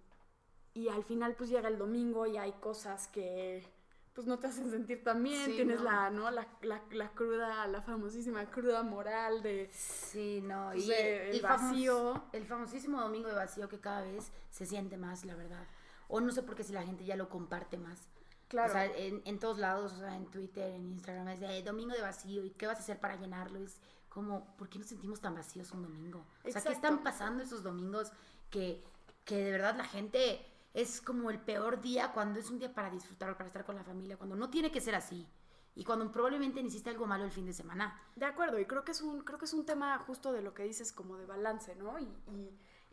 y 0.74 0.90
al 0.90 1.04
final 1.04 1.36
pues 1.36 1.50
llega 1.50 1.68
el 1.68 1.78
domingo 1.78 2.26
y 2.26 2.38
hay 2.38 2.54
cosas 2.54 3.08
que 3.08 3.68
pues 4.18 4.26
no 4.26 4.40
te 4.40 4.48
hacen 4.48 4.72
sentir 4.72 5.04
tan 5.04 5.22
bien, 5.22 5.46
tienes 5.46 5.80
la, 5.80 6.10
¿no? 6.10 6.32
La, 6.32 6.48
la, 6.64 6.82
la, 6.90 7.10
cruda, 7.12 7.68
la 7.68 7.84
famosísima 7.84 8.44
cruda 8.48 8.82
moral 8.82 9.44
de... 9.44 9.70
Sí, 9.72 10.42
no, 10.42 10.72
pues, 10.74 10.88
y 10.88 10.92
el, 10.92 11.40
vacío. 11.40 12.24
el 12.34 12.48
famosísimo 12.48 13.00
domingo 13.00 13.28
de 13.28 13.36
vacío 13.36 13.70
que 13.70 13.80
cada 13.80 14.02
vez 14.02 14.32
se 14.50 14.66
siente 14.66 14.98
más, 14.98 15.24
la 15.24 15.36
verdad. 15.36 15.64
O 16.08 16.20
no 16.20 16.32
sé 16.32 16.42
por 16.42 16.56
qué 16.56 16.64
si 16.64 16.74
la 16.74 16.82
gente 16.82 17.06
ya 17.06 17.16
lo 17.16 17.30
comparte 17.30 17.78
más. 17.78 18.08
Claro. 18.48 18.70
O 18.70 18.74
sea, 18.74 18.86
en, 18.86 19.22
en 19.24 19.38
todos 19.38 19.60
lados, 19.60 19.94
o 19.94 20.00
sea, 20.00 20.16
en 20.16 20.26
Twitter, 20.32 20.74
en 20.74 20.94
Instagram, 20.94 21.28
es 21.28 21.40
de 21.40 21.62
domingo 21.62 21.94
de 21.94 22.02
vacío 22.02 22.44
y 22.44 22.50
qué 22.50 22.66
vas 22.66 22.78
a 22.78 22.82
hacer 22.82 23.00
para 23.00 23.18
llenarlo. 23.18 23.60
Es 23.60 23.80
como, 24.10 24.58
¿por 24.58 24.68
qué 24.68 24.80
nos 24.80 24.88
sentimos 24.88 25.22
tan 25.22 25.36
vacíos 25.36 25.72
un 25.74 25.84
domingo? 25.84 26.26
O 26.44 26.50
sea, 26.50 26.64
¿qué 26.64 26.74
están 26.74 27.04
pasando 27.04 27.44
esos 27.44 27.62
domingos 27.62 28.12
que, 28.50 28.84
que 29.26 29.36
de 29.36 29.52
verdad 29.52 29.76
la 29.78 29.86
gente 29.86 30.44
es 30.74 31.02
como 31.02 31.30
el 31.30 31.40
peor 31.40 31.82
día 31.82 32.12
cuando 32.14 32.40
es 32.40 32.50
un 32.50 32.60
día 32.60 32.74
para 32.74 32.90
disfrutar 32.90 33.32
o 33.32 33.38
para 33.38 33.48
estar 33.48 33.66
con 33.66 33.76
la 33.76 33.84
familia, 33.84 34.18
cuando 34.18 34.36
no 34.36 34.50
tiene 34.50 34.72
que 34.72 34.82
ser 34.82 34.96
así. 34.96 35.28
Y 35.76 35.84
cuando 35.84 36.12
probablemente 36.12 36.60
hiciste 36.60 36.90
algo 36.90 37.06
malo 37.06 37.24
el 37.24 37.32
fin 37.32 37.46
de 37.46 37.54
semana. 37.54 38.02
De 38.16 38.26
acuerdo, 38.26 38.60
y 38.60 38.66
creo 38.66 38.84
que 38.84 38.94
es 38.94 39.02
un, 39.02 39.22
creo 39.22 39.38
que 39.38 39.46
es 39.46 39.54
un 39.54 39.64
tema 39.64 39.96
justo 40.00 40.32
de 40.32 40.42
lo 40.42 40.56
que 40.56 40.64
dices, 40.64 40.92
como 40.92 41.18
de 41.18 41.28
balance, 41.28 41.76
¿no? 41.76 42.00
Y, 42.00 42.10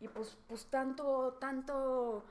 y, 0.01 0.09
pues, 0.09 0.37
pues 0.47 0.67
tanto, 0.67 1.39
tanto, 1.41 2.27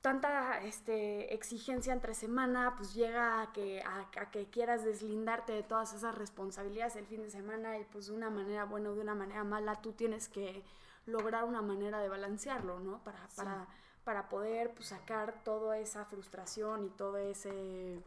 tanta 0.00 0.62
este, 0.62 1.34
exigencia 1.34 1.92
entre 1.92 2.14
semana, 2.14 2.74
pues 2.76 2.94
llega 2.94 3.42
a 3.42 3.52
que, 3.52 3.82
a, 3.82 4.30
que 4.30 4.48
quieras 4.48 4.82
deslindarte 4.84 5.52
de 5.52 5.62
todas 5.62 5.92
esas 5.92 6.14
responsabilidades 6.14 6.96
el 6.96 7.06
fin 7.06 7.22
de 7.22 7.30
semana 7.30 7.78
y 7.78 7.84
pues 7.84 8.06
de 8.06 8.14
una 8.14 8.30
manera 8.30 8.64
buena 8.64 8.90
o 8.90 8.94
de 8.94 9.02
una 9.02 9.14
manera 9.14 9.44
mala, 9.44 9.82
tú 9.82 9.92
tienes 9.92 10.28
que 10.30 10.64
lograr 11.04 11.44
una 11.44 11.60
manera 11.60 12.00
de 12.00 12.08
balancearlo, 12.08 12.80
¿no? 12.80 13.04
Para, 13.04 13.28
para 13.36 13.68
para 14.08 14.30
poder 14.30 14.70
pues, 14.70 14.88
sacar 14.88 15.44
toda 15.44 15.78
esa 15.78 16.06
frustración 16.06 16.86
y 16.86 16.88
todo 16.88 17.18
ese 17.18 18.00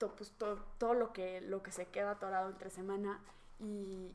pues, 0.00 0.32
todo 0.78 0.94
lo 0.94 1.12
que 1.12 1.40
lo 1.42 1.62
que 1.62 1.70
se 1.70 1.86
queda 1.86 2.10
atorado 2.10 2.50
entre 2.50 2.68
semana 2.68 3.20
y, 3.60 4.10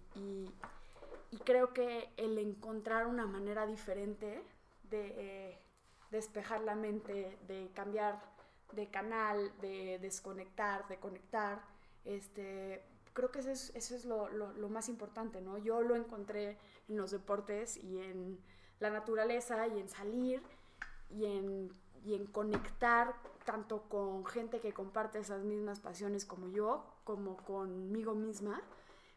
creo 1.45 1.71
que 1.73 2.09
el 2.17 2.37
encontrar 2.37 3.07
una 3.07 3.25
manera 3.25 3.65
diferente 3.65 4.43
de 4.89 5.57
despejar 6.11 6.59
la 6.59 6.75
mente, 6.75 7.37
de 7.47 7.71
cambiar 7.73 8.21
de 8.73 8.89
canal, 8.89 9.49
de 9.61 9.97
desconectar, 9.99 10.85
de 10.89 10.97
conectar, 10.97 11.61
este, 12.03 12.83
creo 13.13 13.31
que 13.31 13.39
eso 13.39 13.49
es, 13.49 13.71
eso 13.75 13.95
es 13.95 14.03
lo, 14.03 14.27
lo, 14.27 14.67
más 14.67 14.89
importante, 14.89 15.39
¿no? 15.39 15.57
Yo 15.57 15.81
lo 15.81 15.95
encontré 15.95 16.57
en 16.89 16.97
los 16.97 17.11
deportes 17.11 17.77
y 17.77 17.99
en 17.99 18.37
la 18.83 18.89
naturaleza 18.89 19.65
y 19.67 19.79
en 19.79 19.87
salir 19.87 20.41
y 21.09 21.25
en, 21.25 21.71
y 22.03 22.15
en 22.15 22.25
conectar 22.25 23.15
tanto 23.45 23.83
con 23.83 24.25
gente 24.25 24.59
que 24.59 24.73
comparte 24.73 25.19
esas 25.19 25.43
mismas 25.43 25.79
pasiones 25.79 26.25
como 26.25 26.49
yo, 26.49 26.83
como 27.05 27.37
conmigo 27.37 28.13
misma. 28.13 28.61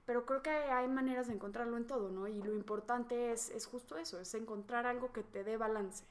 Pero 0.04 0.24
creo 0.24 0.40
que 0.40 0.50
hay 0.50 0.86
maneras 0.86 1.26
de 1.26 1.34
encontrarlo 1.34 1.76
en 1.76 1.86
todo, 1.88 2.10
¿no? 2.10 2.28
Y 2.28 2.40
lo 2.40 2.54
importante 2.54 3.32
es, 3.32 3.50
es 3.50 3.66
justo 3.66 3.98
eso, 3.98 4.20
es 4.20 4.32
encontrar 4.34 4.86
algo 4.86 5.12
que 5.12 5.24
te 5.24 5.42
dé 5.42 5.56
balance. 5.56 6.04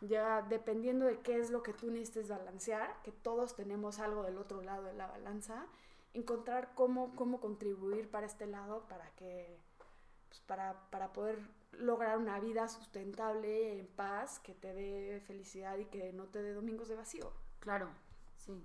Ya 0.00 0.40
dependiendo 0.40 1.04
de 1.04 1.18
qué 1.20 1.38
es 1.38 1.50
lo 1.50 1.62
que 1.62 1.74
tú 1.74 1.90
necesites 1.90 2.28
balancear, 2.28 3.02
que 3.02 3.12
todos 3.12 3.54
tenemos 3.54 3.98
algo 3.98 4.22
del 4.22 4.38
otro 4.38 4.62
lado 4.62 4.84
de 4.84 4.94
la 4.94 5.08
balanza, 5.08 5.66
encontrar 6.14 6.72
cómo, 6.74 7.14
cómo 7.16 7.38
contribuir 7.38 8.10
para 8.10 8.24
este 8.24 8.46
lado 8.46 8.86
para 8.88 9.10
que 9.10 9.58
pues 10.28 10.40
para, 10.40 10.88
para 10.90 11.12
poder 11.12 11.38
lograr 11.72 12.18
una 12.18 12.40
vida 12.40 12.68
sustentable, 12.68 13.78
en 13.78 13.86
paz, 13.86 14.40
que 14.40 14.54
te 14.54 14.72
dé 14.74 15.20
felicidad 15.26 15.76
y 15.78 15.86
que 15.86 16.12
no 16.12 16.24
te 16.24 16.42
dé 16.42 16.52
domingos 16.52 16.88
de 16.88 16.96
vacío. 16.96 17.32
Claro, 17.60 17.88
sí. 18.36 18.64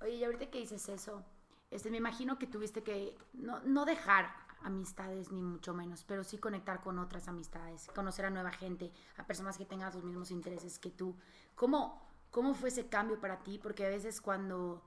Oye, 0.00 0.12
y 0.12 0.24
ahorita 0.24 0.50
que 0.50 0.58
dices 0.58 0.88
eso, 0.88 1.24
este, 1.70 1.90
me 1.90 1.96
imagino 1.98 2.38
que 2.38 2.46
tuviste 2.46 2.82
que 2.82 3.16
no, 3.32 3.60
no 3.60 3.84
dejar 3.84 4.32
amistades 4.62 5.30
ni 5.30 5.42
mucho 5.42 5.74
menos, 5.74 6.04
pero 6.04 6.24
sí 6.24 6.38
conectar 6.38 6.80
con 6.80 6.98
otras 6.98 7.28
amistades, 7.28 7.88
conocer 7.94 8.24
a 8.26 8.30
nueva 8.30 8.50
gente, 8.50 8.92
a 9.16 9.26
personas 9.26 9.56
que 9.58 9.64
tengan 9.64 9.92
los 9.92 10.04
mismos 10.04 10.30
intereses 10.30 10.78
que 10.78 10.90
tú. 10.90 11.16
¿Cómo, 11.54 12.02
cómo 12.30 12.54
fue 12.54 12.70
ese 12.70 12.88
cambio 12.88 13.20
para 13.20 13.42
ti? 13.42 13.58
Porque 13.58 13.86
a 13.86 13.88
veces 13.88 14.20
cuando, 14.20 14.82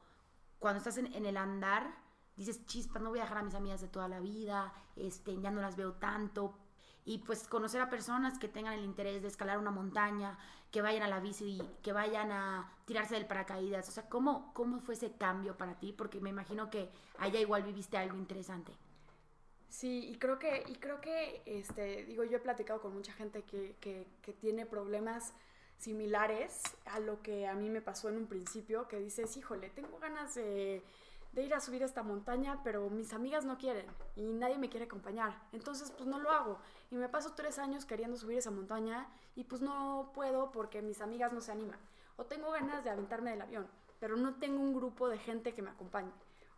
cuando 0.59 0.79
estás 0.79 0.97
en, 0.97 1.13
en 1.13 1.25
el 1.25 1.37
andar, 1.37 1.95
dices, 2.35 2.65
chispas, 2.65 3.01
no 3.01 3.09
voy 3.09 3.19
a 3.19 3.23
dejar 3.23 3.39
a 3.39 3.43
mis 3.43 3.55
amigas 3.55 3.81
de 3.81 3.87
toda 3.87 4.07
la 4.07 4.19
vida, 4.19 4.73
este, 4.95 5.39
ya 5.39 5.51
no 5.51 5.61
las 5.61 5.75
veo 5.75 5.93
tanto, 5.93 6.57
y 7.05 7.19
pues 7.19 7.47
conocer 7.47 7.81
a 7.81 7.89
personas 7.89 8.37
que 8.37 8.47
tengan 8.47 8.73
el 8.73 8.85
interés 8.85 9.21
de 9.21 9.27
escalar 9.27 9.57
una 9.57 9.71
montaña, 9.71 10.37
que 10.71 10.81
vayan 10.81 11.03
a 11.03 11.07
la 11.07 11.19
bici, 11.19 11.61
que 11.83 11.91
vayan 11.91 12.31
a 12.31 12.71
tirarse 12.85 13.15
del 13.15 13.25
paracaídas. 13.25 13.89
O 13.89 13.91
sea, 13.91 14.07
¿cómo, 14.07 14.53
cómo 14.53 14.79
fue 14.79 14.93
ese 14.93 15.11
cambio 15.11 15.57
para 15.57 15.77
ti? 15.79 15.93
Porque 15.93 16.21
me 16.21 16.29
imagino 16.29 16.69
que 16.69 16.89
allá 17.17 17.39
igual 17.39 17.63
viviste 17.63 17.97
algo 17.97 18.17
interesante. 18.17 18.71
Sí, 19.67 20.09
y 20.09 20.17
creo 20.17 20.37
que, 20.39 20.63
y 20.67 20.75
creo 20.75 21.01
que 21.01 21.41
este, 21.45 22.05
digo, 22.05 22.23
yo 22.23 22.37
he 22.37 22.41
platicado 22.41 22.81
con 22.81 22.93
mucha 22.93 23.13
gente 23.13 23.43
que, 23.43 23.75
que, 23.79 24.07
que 24.21 24.33
tiene 24.33 24.65
problemas 24.65 25.33
similares 25.77 26.61
a 26.85 26.99
lo 26.99 27.21
que 27.21 27.47
a 27.47 27.55
mí 27.55 27.69
me 27.69 27.81
pasó 27.81 28.09
en 28.09 28.17
un 28.17 28.27
principio, 28.27 28.87
que 28.87 28.99
dices, 28.99 29.35
híjole, 29.37 29.69
tengo 29.69 29.97
ganas 29.99 30.35
de 30.35 30.83
de 31.31 31.43
ir 31.43 31.53
a 31.53 31.59
subir 31.59 31.81
esta 31.83 32.03
montaña, 32.03 32.61
pero 32.63 32.89
mis 32.89 33.13
amigas 33.13 33.45
no 33.45 33.57
quieren 33.57 33.85
y 34.15 34.33
nadie 34.33 34.57
me 34.57 34.69
quiere 34.69 34.85
acompañar. 34.85 35.41
Entonces, 35.53 35.91
pues 35.91 36.07
no 36.07 36.19
lo 36.19 36.29
hago. 36.29 36.59
Y 36.89 36.95
me 36.95 37.07
paso 37.07 37.33
tres 37.33 37.57
años 37.57 37.85
queriendo 37.85 38.17
subir 38.17 38.37
esa 38.37 38.51
montaña 38.51 39.07
y 39.35 39.45
pues 39.45 39.61
no 39.61 40.11
puedo 40.13 40.51
porque 40.51 40.81
mis 40.81 41.01
amigas 41.01 41.31
no 41.31 41.41
se 41.41 41.51
animan. 41.51 41.79
O 42.17 42.25
tengo 42.25 42.51
ganas 42.51 42.83
de 42.83 42.89
aventarme 42.89 43.31
del 43.31 43.41
avión, 43.41 43.67
pero 43.99 44.17
no 44.17 44.35
tengo 44.35 44.59
un 44.59 44.73
grupo 44.73 45.07
de 45.07 45.17
gente 45.17 45.53
que 45.53 45.61
me 45.61 45.69
acompañe. 45.69 46.11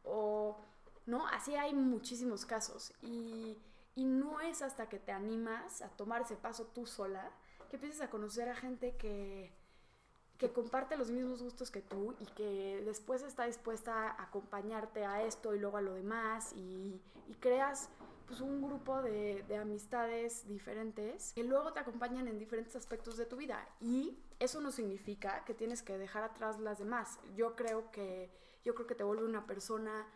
O, 0.03 0.57
¿no? 1.05 1.27
Así 1.27 1.55
hay 1.55 1.73
muchísimos 1.73 2.45
casos. 2.45 2.93
Y, 3.03 3.57
y 3.95 4.05
no 4.05 4.41
es 4.41 4.63
hasta 4.63 4.89
que 4.89 4.99
te 4.99 5.11
animas 5.11 5.81
a 5.83 5.89
tomar 5.89 6.23
ese 6.23 6.35
paso 6.35 6.65
tú 6.65 6.87
sola 6.87 7.31
que 7.69 7.77
empiezas 7.77 8.01
a 8.01 8.09
conocer 8.09 8.49
a 8.49 8.55
gente 8.55 8.95
que 8.97 9.51
que 10.37 10.51
comparte 10.51 10.97
los 10.97 11.11
mismos 11.11 11.41
gustos 11.41 11.71
que 11.71 11.81
tú 11.81 12.15
y 12.19 12.25
que 12.33 12.81
después 12.85 13.21
está 13.21 13.45
dispuesta 13.45 14.09
a 14.09 14.23
acompañarte 14.23 15.05
a 15.05 15.23
esto 15.23 15.53
y 15.53 15.59
luego 15.59 15.77
a 15.77 15.81
lo 15.81 15.93
demás 15.93 16.53
y, 16.55 17.01
creas 17.39 17.89
pues 18.27 18.41
un 18.41 18.61
grupo 18.61 19.01
de, 19.01 19.43
de, 19.47 19.57
amistades 19.57 20.47
diferentes 20.47 21.33
que 21.33 21.43
luego 21.43 21.73
te 21.73 21.79
acompañan 21.79 22.27
en 22.27 22.37
diferentes 22.37 22.75
aspectos 22.75 23.17
de 23.17 23.25
tu 23.25 23.35
vida 23.35 23.67
y 23.81 24.17
eso 24.39 24.61
no 24.61 24.71
significa 24.71 25.43
que 25.43 25.53
tienes 25.53 25.81
que 25.81 25.97
dejar 25.97 26.23
atrás 26.23 26.59
las 26.59 26.79
demás. 26.79 27.19
Yo 27.35 27.55
creo 27.55 27.91
que 27.91 28.29
yo 28.63 28.73
creo 28.75 28.87
que 28.87 28.95
te 28.95 29.03
vuelve 29.03 29.25
una 29.25 29.45
persona 29.45 30.07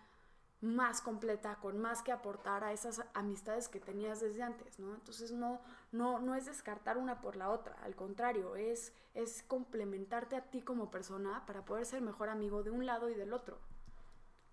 más 0.62 1.02
completa, 1.02 1.58
con 1.58 1.78
más 1.78 2.02
que 2.02 2.12
aportar 2.12 2.64
a 2.64 2.74
esas 2.74 3.04
amistades 3.14 3.68
que 3.68 3.80
tenías 3.80 4.22
desde 4.22 4.42
antes, 4.42 4.80
¿no? 4.80 4.96
Entonces 4.96 5.32
no, 5.32 5.62
no, 5.92 6.20
no 6.20 6.36
es 6.36 6.46
descartar 6.46 6.98
una 6.98 7.22
por 7.22 7.36
la 7.36 7.50
otra, 7.50 7.76
al 7.84 7.96
contrario, 7.96 8.56
es, 8.56 8.94
es 9.14 9.44
complementarte 9.44 10.36
a 10.36 10.50
ti 10.50 10.62
como 10.62 10.92
persona 10.92 11.46
para 11.46 11.66
poder 11.66 11.86
ser 11.86 12.02
mejor 12.02 12.30
amigo 12.30 12.64
de 12.64 12.72
un 12.72 12.86
lado 12.86 13.10
y 13.10 13.16
del 13.16 13.34
otro. 13.34 13.60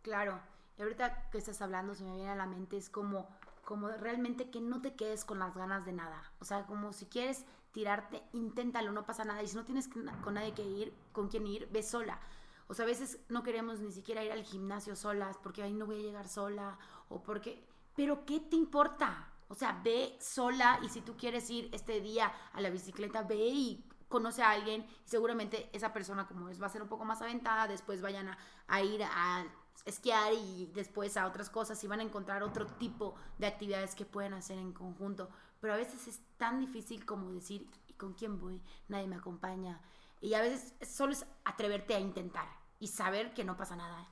Claro, 0.02 0.40
y 0.78 0.82
ahorita 0.82 1.30
que 1.30 1.38
estás 1.38 1.60
hablando 1.62 1.94
se 1.94 2.04
me 2.04 2.14
viene 2.14 2.30
a 2.30 2.36
la 2.36 2.46
mente 2.46 2.76
es 2.76 2.90
como, 2.90 3.28
como 3.64 3.88
realmente 3.88 4.50
que 4.50 4.60
no 4.60 4.80
te 4.80 4.94
quedes 4.94 5.24
con 5.24 5.38
las 5.38 5.56
ganas 5.56 5.84
de 5.84 5.92
nada, 5.92 6.32
o 6.40 6.44
sea, 6.44 6.66
como 6.66 6.92
si 6.92 7.06
quieres 7.06 7.44
tirarte, 7.72 8.22
inténtalo, 8.32 8.92
no 8.92 9.04
pasa 9.04 9.24
nada, 9.24 9.42
y 9.42 9.48
si 9.48 9.56
no 9.56 9.64
tienes 9.64 9.88
con 9.88 10.34
nadie 10.34 10.54
que 10.54 10.62
ir, 10.62 10.94
con 11.12 11.28
quien 11.28 11.46
ir, 11.46 11.68
ve 11.72 11.82
sola 11.82 12.20
o 12.66 12.74
sea, 12.74 12.84
a 12.84 12.88
veces 12.88 13.18
no 13.28 13.42
queremos 13.42 13.80
ni 13.80 13.92
siquiera 13.92 14.24
ir 14.24 14.32
al 14.32 14.42
gimnasio 14.42 14.96
solas 14.96 15.36
porque 15.42 15.62
ahí 15.62 15.74
no 15.74 15.86
voy 15.86 16.00
a 16.00 16.02
llegar 16.02 16.28
sola 16.28 16.78
o 17.08 17.22
porque... 17.22 17.66
Pero 17.94 18.24
¿qué 18.24 18.40
te 18.40 18.56
importa? 18.56 19.28
O 19.48 19.54
sea, 19.54 19.80
ve 19.84 20.16
sola 20.20 20.80
y 20.82 20.88
si 20.88 21.00
tú 21.00 21.16
quieres 21.16 21.48
ir 21.50 21.68
este 21.72 22.00
día 22.00 22.32
a 22.52 22.60
la 22.60 22.70
bicicleta, 22.70 23.22
ve 23.22 23.36
y 23.36 23.84
conoce 24.08 24.42
a 24.42 24.50
alguien 24.50 24.86
y 25.04 25.08
seguramente 25.08 25.70
esa 25.72 25.92
persona 25.92 26.26
como 26.26 26.48
es 26.48 26.62
va 26.62 26.66
a 26.66 26.70
ser 26.70 26.82
un 26.82 26.88
poco 26.88 27.04
más 27.04 27.20
aventada, 27.20 27.66
después 27.66 28.00
vayan 28.00 28.28
a, 28.28 28.38
a 28.68 28.82
ir 28.82 29.02
a 29.02 29.44
esquiar 29.84 30.32
y 30.32 30.70
después 30.74 31.16
a 31.16 31.26
otras 31.26 31.50
cosas 31.50 31.82
y 31.82 31.86
van 31.86 32.00
a 32.00 32.04
encontrar 32.04 32.42
otro 32.42 32.66
tipo 32.66 33.16
de 33.38 33.46
actividades 33.46 33.94
que 33.94 34.06
pueden 34.06 34.34
hacer 34.34 34.58
en 34.58 34.72
conjunto. 34.72 35.28
Pero 35.60 35.74
a 35.74 35.76
veces 35.76 36.06
es 36.08 36.20
tan 36.36 36.60
difícil 36.60 37.04
como 37.04 37.30
decir, 37.30 37.68
¿y 37.88 37.92
con 37.94 38.14
quién 38.14 38.38
voy? 38.38 38.62
Nadie 38.88 39.06
me 39.06 39.16
acompaña. 39.16 39.80
Y 40.20 40.34
a 40.34 40.40
veces 40.40 40.74
solo 40.88 41.12
es 41.12 41.26
atreverte 41.44 41.94
a 41.94 42.00
intentar 42.00 42.48
y 42.78 42.88
saber 42.88 43.34
que 43.34 43.44
no 43.44 43.56
pasa 43.56 43.76
nada. 43.76 44.08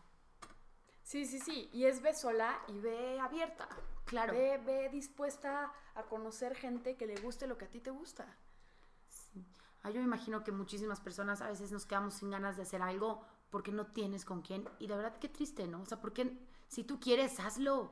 Sí, 1.12 1.26
sí, 1.26 1.40
sí. 1.40 1.68
Y 1.74 1.84
es 1.84 2.00
ve 2.00 2.14
sola 2.14 2.58
y 2.68 2.78
ve 2.78 3.20
abierta. 3.20 3.68
Claro. 4.06 4.32
Ve, 4.32 4.56
ve 4.64 4.88
dispuesta 4.88 5.70
a 5.94 6.04
conocer 6.04 6.56
gente 6.56 6.96
que 6.96 7.04
le 7.04 7.20
guste 7.20 7.46
lo 7.46 7.58
que 7.58 7.66
a 7.66 7.68
ti 7.68 7.80
te 7.80 7.90
gusta. 7.90 8.24
Sí. 9.04 9.44
Ah, 9.82 9.90
yo 9.90 10.00
me 10.00 10.06
imagino 10.06 10.42
que 10.42 10.52
muchísimas 10.52 11.00
personas 11.00 11.42
a 11.42 11.48
veces 11.48 11.70
nos 11.70 11.84
quedamos 11.84 12.14
sin 12.14 12.30
ganas 12.30 12.56
de 12.56 12.62
hacer 12.62 12.80
algo 12.80 13.26
porque 13.50 13.72
no 13.72 13.88
tienes 13.88 14.24
con 14.24 14.40
quién. 14.40 14.66
Y 14.78 14.86
de 14.86 14.96
verdad, 14.96 15.18
qué 15.18 15.28
triste, 15.28 15.66
¿no? 15.66 15.82
O 15.82 15.84
sea, 15.84 16.00
porque 16.00 16.34
si 16.68 16.82
tú 16.82 16.98
quieres, 16.98 17.38
hazlo. 17.40 17.90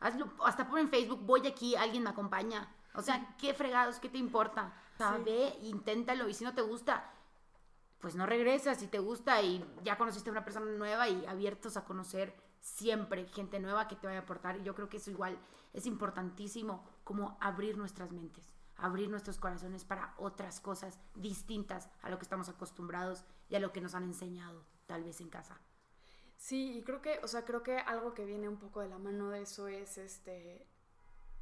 Hazlo. 0.00 0.30
Hasta 0.44 0.68
por 0.68 0.78
en 0.78 0.90
Facebook, 0.90 1.22
voy 1.22 1.46
aquí, 1.46 1.74
alguien 1.74 2.02
me 2.02 2.10
acompaña. 2.10 2.70
O 2.92 3.00
sea, 3.00 3.34
qué 3.38 3.54
fregados, 3.54 3.98
qué 3.98 4.10
te 4.10 4.18
importa. 4.18 4.74
O 4.92 4.98
sea, 4.98 5.16
ve, 5.16 5.58
inténtalo. 5.62 6.28
Y 6.28 6.34
si 6.34 6.44
no 6.44 6.54
te 6.54 6.60
gusta, 6.60 7.14
pues 7.98 8.14
no 8.14 8.26
regresas. 8.26 8.78
Si 8.78 8.88
te 8.88 8.98
gusta 8.98 9.40
y 9.40 9.64
ya 9.84 9.96
conociste 9.96 10.28
a 10.28 10.32
una 10.32 10.44
persona 10.44 10.66
nueva 10.66 11.08
y 11.08 11.24
abiertos 11.24 11.78
a 11.78 11.86
conocer 11.86 12.46
siempre 12.60 13.26
gente 13.26 13.60
nueva 13.60 13.88
que 13.88 13.96
te 13.96 14.06
vaya 14.06 14.20
a 14.20 14.22
aportar. 14.22 14.56
Y 14.58 14.62
yo 14.62 14.74
creo 14.74 14.88
que 14.88 14.98
eso 14.98 15.10
igual 15.10 15.38
es 15.72 15.86
importantísimo, 15.86 16.84
como 17.04 17.36
abrir 17.40 17.76
nuestras 17.76 18.12
mentes 18.12 18.54
abrir 18.78 19.10
nuestros 19.10 19.38
corazones 19.38 19.84
para 19.84 20.14
otras 20.16 20.60
cosas 20.60 20.98
distintas 21.16 21.90
a 22.00 22.10
lo 22.10 22.18
que 22.18 22.22
estamos 22.22 22.48
acostumbrados 22.48 23.24
y 23.50 23.56
a 23.56 23.60
lo 23.60 23.72
que 23.72 23.80
nos 23.80 23.94
han 23.94 24.04
enseñado 24.04 24.64
tal 24.86 25.04
vez 25.04 25.20
en 25.20 25.28
casa. 25.28 25.60
Sí, 26.36 26.78
y 26.78 26.82
creo 26.82 27.02
que, 27.02 27.18
o 27.22 27.28
sea, 27.28 27.44
creo 27.44 27.64
que 27.64 27.78
algo 27.78 28.14
que 28.14 28.24
viene 28.24 28.48
un 28.48 28.58
poco 28.58 28.80
de 28.80 28.88
la 28.88 28.98
mano 28.98 29.30
de 29.30 29.42
eso 29.42 29.68
es 29.68 29.98
este 29.98 30.64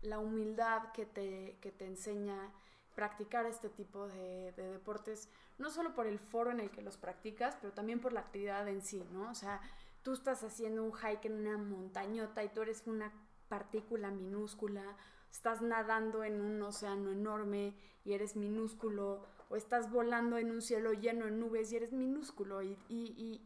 la 0.03 0.19
humildad 0.19 0.93
que 0.93 1.05
te, 1.05 1.59
que 1.61 1.73
te 1.73 1.87
enseña 1.87 2.53
practicar 2.95 3.45
este 3.45 3.69
tipo 3.69 4.09
de, 4.09 4.53
de, 4.53 4.71
deportes, 4.73 5.29
no 5.59 5.71
solo 5.71 5.95
por 5.95 6.07
el 6.07 6.19
foro 6.19 6.51
en 6.51 6.61
el 6.61 6.71
que 6.71 6.81
los 6.81 6.97
practicas, 6.97 7.57
pero 7.61 7.73
también 7.73 8.01
por 8.01 8.13
la 8.13 8.21
actividad 8.21 8.67
en 8.69 8.83
sí, 8.83 9.07
¿no? 9.13 9.31
O 9.31 9.35
sea, 9.35 9.61
tú 10.07 10.12
estás 10.12 10.45
haciendo 10.45 10.85
un 10.85 10.92
hike 10.92 11.25
en 11.25 11.33
una 11.33 11.59
montañota 11.59 12.45
y 12.45 12.49
tú 12.51 12.62
eres 12.62 12.85
una 12.87 13.12
partícula 13.49 14.12
minúscula, 14.12 14.97
estás 15.33 15.62
nadando 15.62 16.23
en 16.23 16.40
un 16.40 16.62
océano 16.62 17.11
enorme 17.11 17.75
y 18.05 18.12
eres 18.12 18.37
minúsculo, 18.37 19.27
o 19.49 19.57
estás 19.57 19.90
volando 19.90 20.38
en 20.38 20.53
un 20.53 20.62
cielo 20.62 20.92
lleno 20.92 21.25
de 21.25 21.33
nubes 21.33 21.73
y 21.73 21.77
eres 21.77 21.92
minúsculo 21.92 22.62
y, 22.62 22.79
y, 22.88 23.42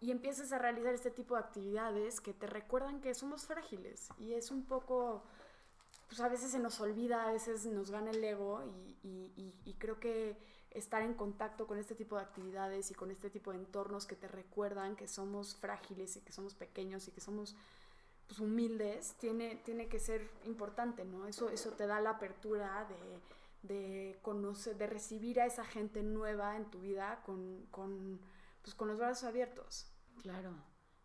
y, 0.00 0.10
empiezas 0.10 0.50
a 0.50 0.58
realizar 0.58 0.94
este 0.94 1.12
tipo 1.12 1.36
de 1.36 1.42
actividades 1.42 2.20
que 2.20 2.34
te 2.34 2.48
recuerdan 2.48 3.00
que 3.00 3.14
somos 3.14 3.46
frágiles 3.46 4.08
y 4.18 4.32
es 4.32 4.50
un 4.50 4.64
poco, 4.64 5.22
pues 6.08 6.20
a 6.20 6.28
veces 6.28 6.50
se 6.50 6.58
nos 6.58 6.80
olvida, 6.80 7.28
a 7.28 7.30
veces 7.30 7.66
nos 7.66 7.92
gana 7.92 8.10
el 8.10 8.24
ego 8.24 8.64
y 9.04 9.76
creo 9.78 10.00
que 10.00 10.36
estar 10.70 11.02
en 11.02 11.14
contacto 11.14 11.66
con 11.66 11.78
este 11.78 11.94
tipo 11.94 12.16
de 12.16 12.22
actividades 12.22 12.90
y 12.90 12.94
con 12.94 13.10
este 13.10 13.30
tipo 13.30 13.52
de 13.52 13.58
entornos 13.58 14.06
que 14.06 14.16
te 14.16 14.28
recuerdan 14.28 14.96
que 14.96 15.08
somos 15.08 15.56
frágiles 15.56 16.16
y 16.16 16.20
que 16.20 16.32
somos 16.32 16.54
pequeños 16.54 17.08
y 17.08 17.12
que 17.12 17.20
somos 17.20 17.56
pues, 18.26 18.40
humildes, 18.40 19.14
tiene, 19.18 19.56
tiene 19.56 19.88
que 19.88 19.98
ser 19.98 20.30
importante, 20.44 21.04
¿no? 21.04 21.26
Eso, 21.26 21.48
eso 21.48 21.72
te 21.72 21.86
da 21.86 22.00
la 22.00 22.10
apertura 22.10 22.86
de, 22.88 23.74
de 23.74 24.18
conocer, 24.22 24.76
de 24.76 24.86
recibir 24.86 25.40
a 25.40 25.46
esa 25.46 25.64
gente 25.64 26.02
nueva 26.02 26.56
en 26.56 26.70
tu 26.70 26.80
vida 26.80 27.22
con, 27.24 27.66
con, 27.70 28.20
pues, 28.62 28.74
con 28.74 28.88
los 28.88 28.98
brazos 28.98 29.24
abiertos. 29.24 29.90
Claro, 30.22 30.52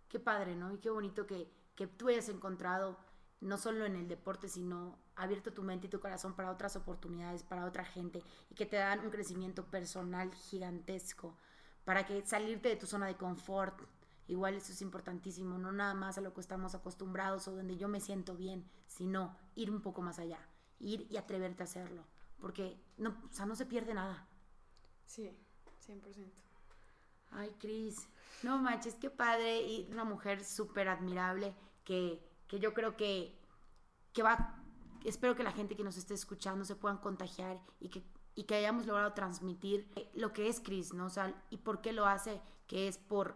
qué 0.10 0.20
padre, 0.20 0.56
¿no? 0.56 0.74
Y 0.74 0.80
qué 0.80 0.90
bonito 0.90 1.26
que, 1.26 1.50
que 1.76 1.88
tú 1.88 2.10
hayas 2.10 2.30
encontrado, 2.30 2.98
no 3.44 3.58
solo 3.58 3.86
en 3.86 3.96
el 3.96 4.08
deporte, 4.08 4.48
sino 4.48 4.98
abierto 5.16 5.54
tu 5.54 5.64
mente 5.64 5.88
y 5.88 5.90
tu 5.90 6.00
corazón 6.00 6.36
para 6.36 6.52
otras 6.52 6.76
oportunidades, 6.76 7.44
para 7.44 7.66
otra 7.66 7.86
gente, 7.86 8.24
y 8.50 8.56
que 8.56 8.66
te 8.66 8.78
dan 8.78 9.02
un 9.02 9.12
crecimiento 9.12 9.66
personal 9.66 10.34
gigantesco, 10.34 11.38
para 11.86 12.06
que 12.06 12.26
salirte 12.26 12.70
de 12.70 12.76
tu 12.78 12.88
zona 12.88 13.08
de 13.08 13.18
confort, 13.18 13.82
Igual 14.28 14.56
eso 14.56 14.72
es 14.72 14.82
importantísimo, 14.82 15.58
no 15.58 15.72
nada 15.72 15.94
más 15.94 16.18
a 16.18 16.22
lo 16.22 16.34
que 16.34 16.40
estamos 16.40 16.76
acostumbrados 16.76 17.48
o 17.48 17.56
donde 17.56 17.76
yo 17.76 17.90
me 17.90 18.00
siento 18.00 18.36
bien, 18.36 18.66
sino 18.88 19.36
ir 19.56 19.70
un 19.70 19.82
poco 19.82 20.02
más 20.02 20.18
allá, 20.18 20.40
ir 20.80 21.08
y 21.10 21.18
atreverte 21.18 21.64
a 21.64 21.66
hacerlo, 21.66 22.06
porque 22.40 22.82
no, 22.98 23.10
o 23.30 23.34
sea, 23.34 23.46
no 23.46 23.56
se 23.56 23.66
pierde 23.66 23.94
nada. 23.94 24.26
Sí, 25.06 25.30
100%. 25.86 26.32
Ay, 27.32 27.54
Cris, 27.60 28.08
no 28.44 28.60
manches, 28.60 28.96
qué 28.96 29.10
padre 29.10 29.62
y 29.62 29.90
una 29.92 30.06
mujer 30.06 30.46
súper 30.46 30.88
admirable 30.88 31.54
que, 31.84 32.24
que 32.54 32.60
yo 32.60 32.76
creo 32.76 32.96
que, 32.96 33.36
que 34.14 34.22
va, 34.22 34.62
espero 35.04 35.36
que 35.36 35.42
la 35.42 35.52
gente 35.52 35.76
que 35.76 35.84
nos 35.84 35.98
esté 35.98 36.14
escuchando 36.14 36.66
se 36.66 36.76
puedan 36.76 37.00
contagiar 37.00 37.60
y 37.80 37.90
que, 37.90 38.04
y 38.36 38.44
que 38.44 38.54
hayamos 38.54 38.86
logrado 38.86 39.12
transmitir 39.14 39.92
lo 40.14 40.34
que 40.34 40.48
es 40.48 40.60
Cris, 40.60 40.94
¿no? 40.94 41.08
O 41.08 41.10
sea, 41.10 41.34
y 41.50 41.58
por 41.58 41.82
qué 41.82 41.94
lo 41.94 42.06
hace, 42.06 42.40
que 42.68 42.88
es 42.88 43.00
por 43.00 43.34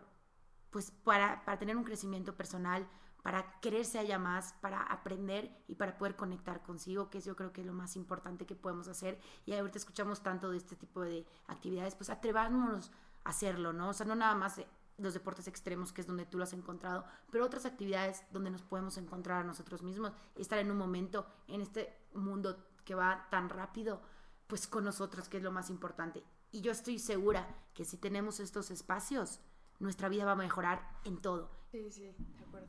pues 0.70 0.92
para, 0.92 1.44
para 1.46 1.58
tener 1.58 1.76
un 1.76 1.84
crecimiento 1.84 2.36
personal, 2.36 2.88
para 3.24 3.60
quererse 3.60 3.98
allá 3.98 4.20
más, 4.20 4.54
para 4.62 4.84
aprender 4.84 5.64
y 5.68 5.74
para 5.74 5.98
poder 5.98 6.16
conectar 6.16 6.62
consigo, 6.62 7.10
que 7.10 7.18
es 7.18 7.26
yo 7.26 7.36
creo 7.36 7.52
que 7.52 7.62
es 7.62 7.68
lo 7.68 7.74
más 7.74 7.96
importante 7.96 8.46
que 8.46 8.56
podemos 8.56 8.88
hacer. 8.88 9.20
Y 9.48 9.54
ahorita 9.56 9.80
escuchamos 9.80 10.22
tanto 10.22 10.52
de 10.52 10.58
este 10.58 10.76
tipo 10.76 11.02
de 11.02 11.26
actividades, 11.48 11.96
pues 11.96 12.12
atrevámonos 12.12 12.92
a 13.24 13.30
hacerlo, 13.30 13.74
¿no? 13.74 13.90
O 13.90 13.94
sea, 13.94 14.06
no 14.06 14.14
nada 14.14 14.36
más 14.36 14.62
los 14.98 15.14
deportes 15.14 15.48
extremos, 15.48 15.94
que 15.94 16.02
es 16.02 16.08
donde 16.08 16.26
tú 16.26 16.38
lo 16.38 16.44
has 16.44 16.54
encontrado, 16.54 17.06
pero 17.32 17.46
otras 17.46 17.66
actividades 17.66 18.24
donde 18.32 18.50
nos 18.50 18.64
podemos 18.64 18.98
encontrar 18.98 19.42
a 19.42 19.44
nosotros 19.44 19.84
mismos 19.84 20.14
y 20.36 20.42
estar 20.42 20.60
en 20.60 20.72
un 20.72 20.78
momento 20.78 21.28
en 21.48 21.62
este 21.62 21.94
mundo 22.14 22.66
que 22.84 22.96
va 22.96 23.28
tan 23.30 23.50
rápido, 23.50 24.02
pues 24.48 24.68
con 24.68 24.84
nosotros, 24.84 25.30
que 25.30 25.38
es 25.38 25.44
lo 25.44 25.52
más 25.52 25.70
importante. 25.70 26.24
Y 26.52 26.62
yo 26.62 26.72
estoy 26.72 27.00
segura 27.00 27.48
que 27.74 27.86
si 27.86 27.98
tenemos 27.98 28.40
estos 28.40 28.72
espacios, 28.72 29.40
nuestra 29.80 30.10
vida 30.10 30.26
va 30.26 30.32
a 30.32 30.36
mejorar 30.36 30.82
en 31.04 31.22
todo. 31.22 31.52
Sí, 31.72 31.92
sí, 31.92 32.16
de 32.18 32.44
acuerdo. 32.44 32.68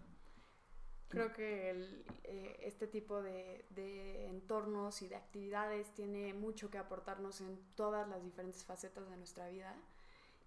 Creo 1.08 1.32
que 1.32 1.70
el, 1.70 2.04
eh, 2.24 2.60
este 2.64 2.86
tipo 2.86 3.22
de, 3.22 3.64
de, 3.70 4.26
entornos 4.26 5.00
y 5.00 5.08
de 5.08 5.16
actividades 5.16 5.94
tiene 5.94 6.34
mucho 6.34 6.68
que 6.70 6.76
aportarnos 6.76 7.40
en 7.40 7.58
todas 7.76 8.06
las 8.08 8.22
diferentes 8.22 8.62
facetas 8.62 9.08
de 9.08 9.16
nuestra 9.16 9.48
vida 9.48 9.74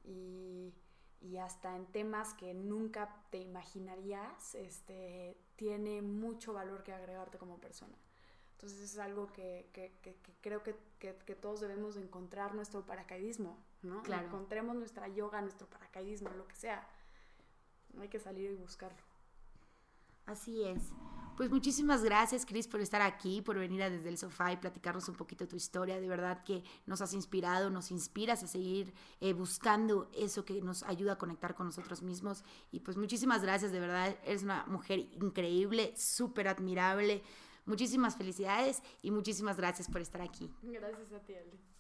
y, 0.04 0.72
y 1.22 1.38
hasta 1.38 1.76
en 1.76 1.86
temas 1.86 2.34
que 2.34 2.54
nunca 2.54 3.24
te 3.30 3.38
imaginarías, 3.38 4.56
este, 4.56 5.38
tiene 5.56 6.02
mucho 6.02 6.54
valor 6.54 6.84
que 6.84 6.94
agregarte 6.94 7.38
como 7.38 7.60
persona. 7.60 7.96
Entonces 8.54 8.82
es 8.82 9.00
algo 9.00 9.32
que, 9.32 9.70
que, 9.74 9.92
que, 10.02 10.16
que 10.16 10.34
creo 10.42 10.64
que, 10.64 10.74
todos 11.36 11.62
debemos 11.62 11.98
encontrar 11.98 12.54
nuestro 12.54 12.86
paracaidismo, 12.86 13.58
¿no? 13.82 14.04
Claro. 14.04 14.28
Encontremos 14.28 14.76
nuestra 14.76 15.08
yoga, 15.08 15.42
nuestro 15.42 15.68
paracaidismo, 15.68 16.30
lo 16.30 16.48
que 16.48 16.56
sea. 16.56 16.88
No 17.94 18.02
hay 18.04 18.10
que 18.10 18.20
salir 18.20 18.52
y 18.52 18.56
buscarlo. 18.56 19.02
Así 20.26 20.64
es. 20.64 20.94
Pues 21.38 21.50
muchísimas 21.50 22.04
gracias, 22.04 22.46
Cris, 22.46 22.68
por 22.68 22.82
estar 22.82 23.02
aquí, 23.02 23.42
por 23.42 23.58
venir 23.58 23.82
a 23.82 23.90
desde 23.90 24.10
el 24.10 24.18
sofá 24.18 24.52
y 24.52 24.58
platicarnos 24.58 25.08
un 25.10 25.16
poquito 25.16 25.48
tu 25.48 25.56
historia. 25.56 26.00
De 26.00 26.08
verdad 26.08 26.44
que 26.44 26.64
nos 26.86 27.02
has 27.02 27.14
inspirado, 27.14 27.70
nos 27.70 27.90
inspiras 27.90 28.44
a 28.44 28.48
seguir 28.48 28.94
eh, 29.22 29.34
buscando 29.34 30.10
eso 30.14 30.46
que 30.46 30.62
nos 30.62 30.84
ayuda 30.84 31.14
a 31.14 31.18
conectar 31.18 31.56
con 31.56 31.66
nosotros 31.66 32.04
mismos. 32.04 32.44
Y 32.72 32.82
pues 32.82 32.98
muchísimas 32.98 33.42
gracias, 33.42 33.72
de 33.72 33.80
verdad, 33.80 34.16
eres 34.24 34.44
una 34.44 34.66
mujer 34.68 35.00
increíble, 35.00 35.94
súper 35.98 36.48
admirable. 36.48 37.24
Muchísimas 37.66 38.16
felicidades 38.18 38.84
y 39.02 39.12
muchísimas 39.12 39.58
gracias 39.58 39.88
por 39.88 40.02
estar 40.02 40.22
aquí. 40.22 40.52
Gracias 40.62 41.12
a 41.14 41.20
ti, 41.22 41.34
Ale. 41.34 41.71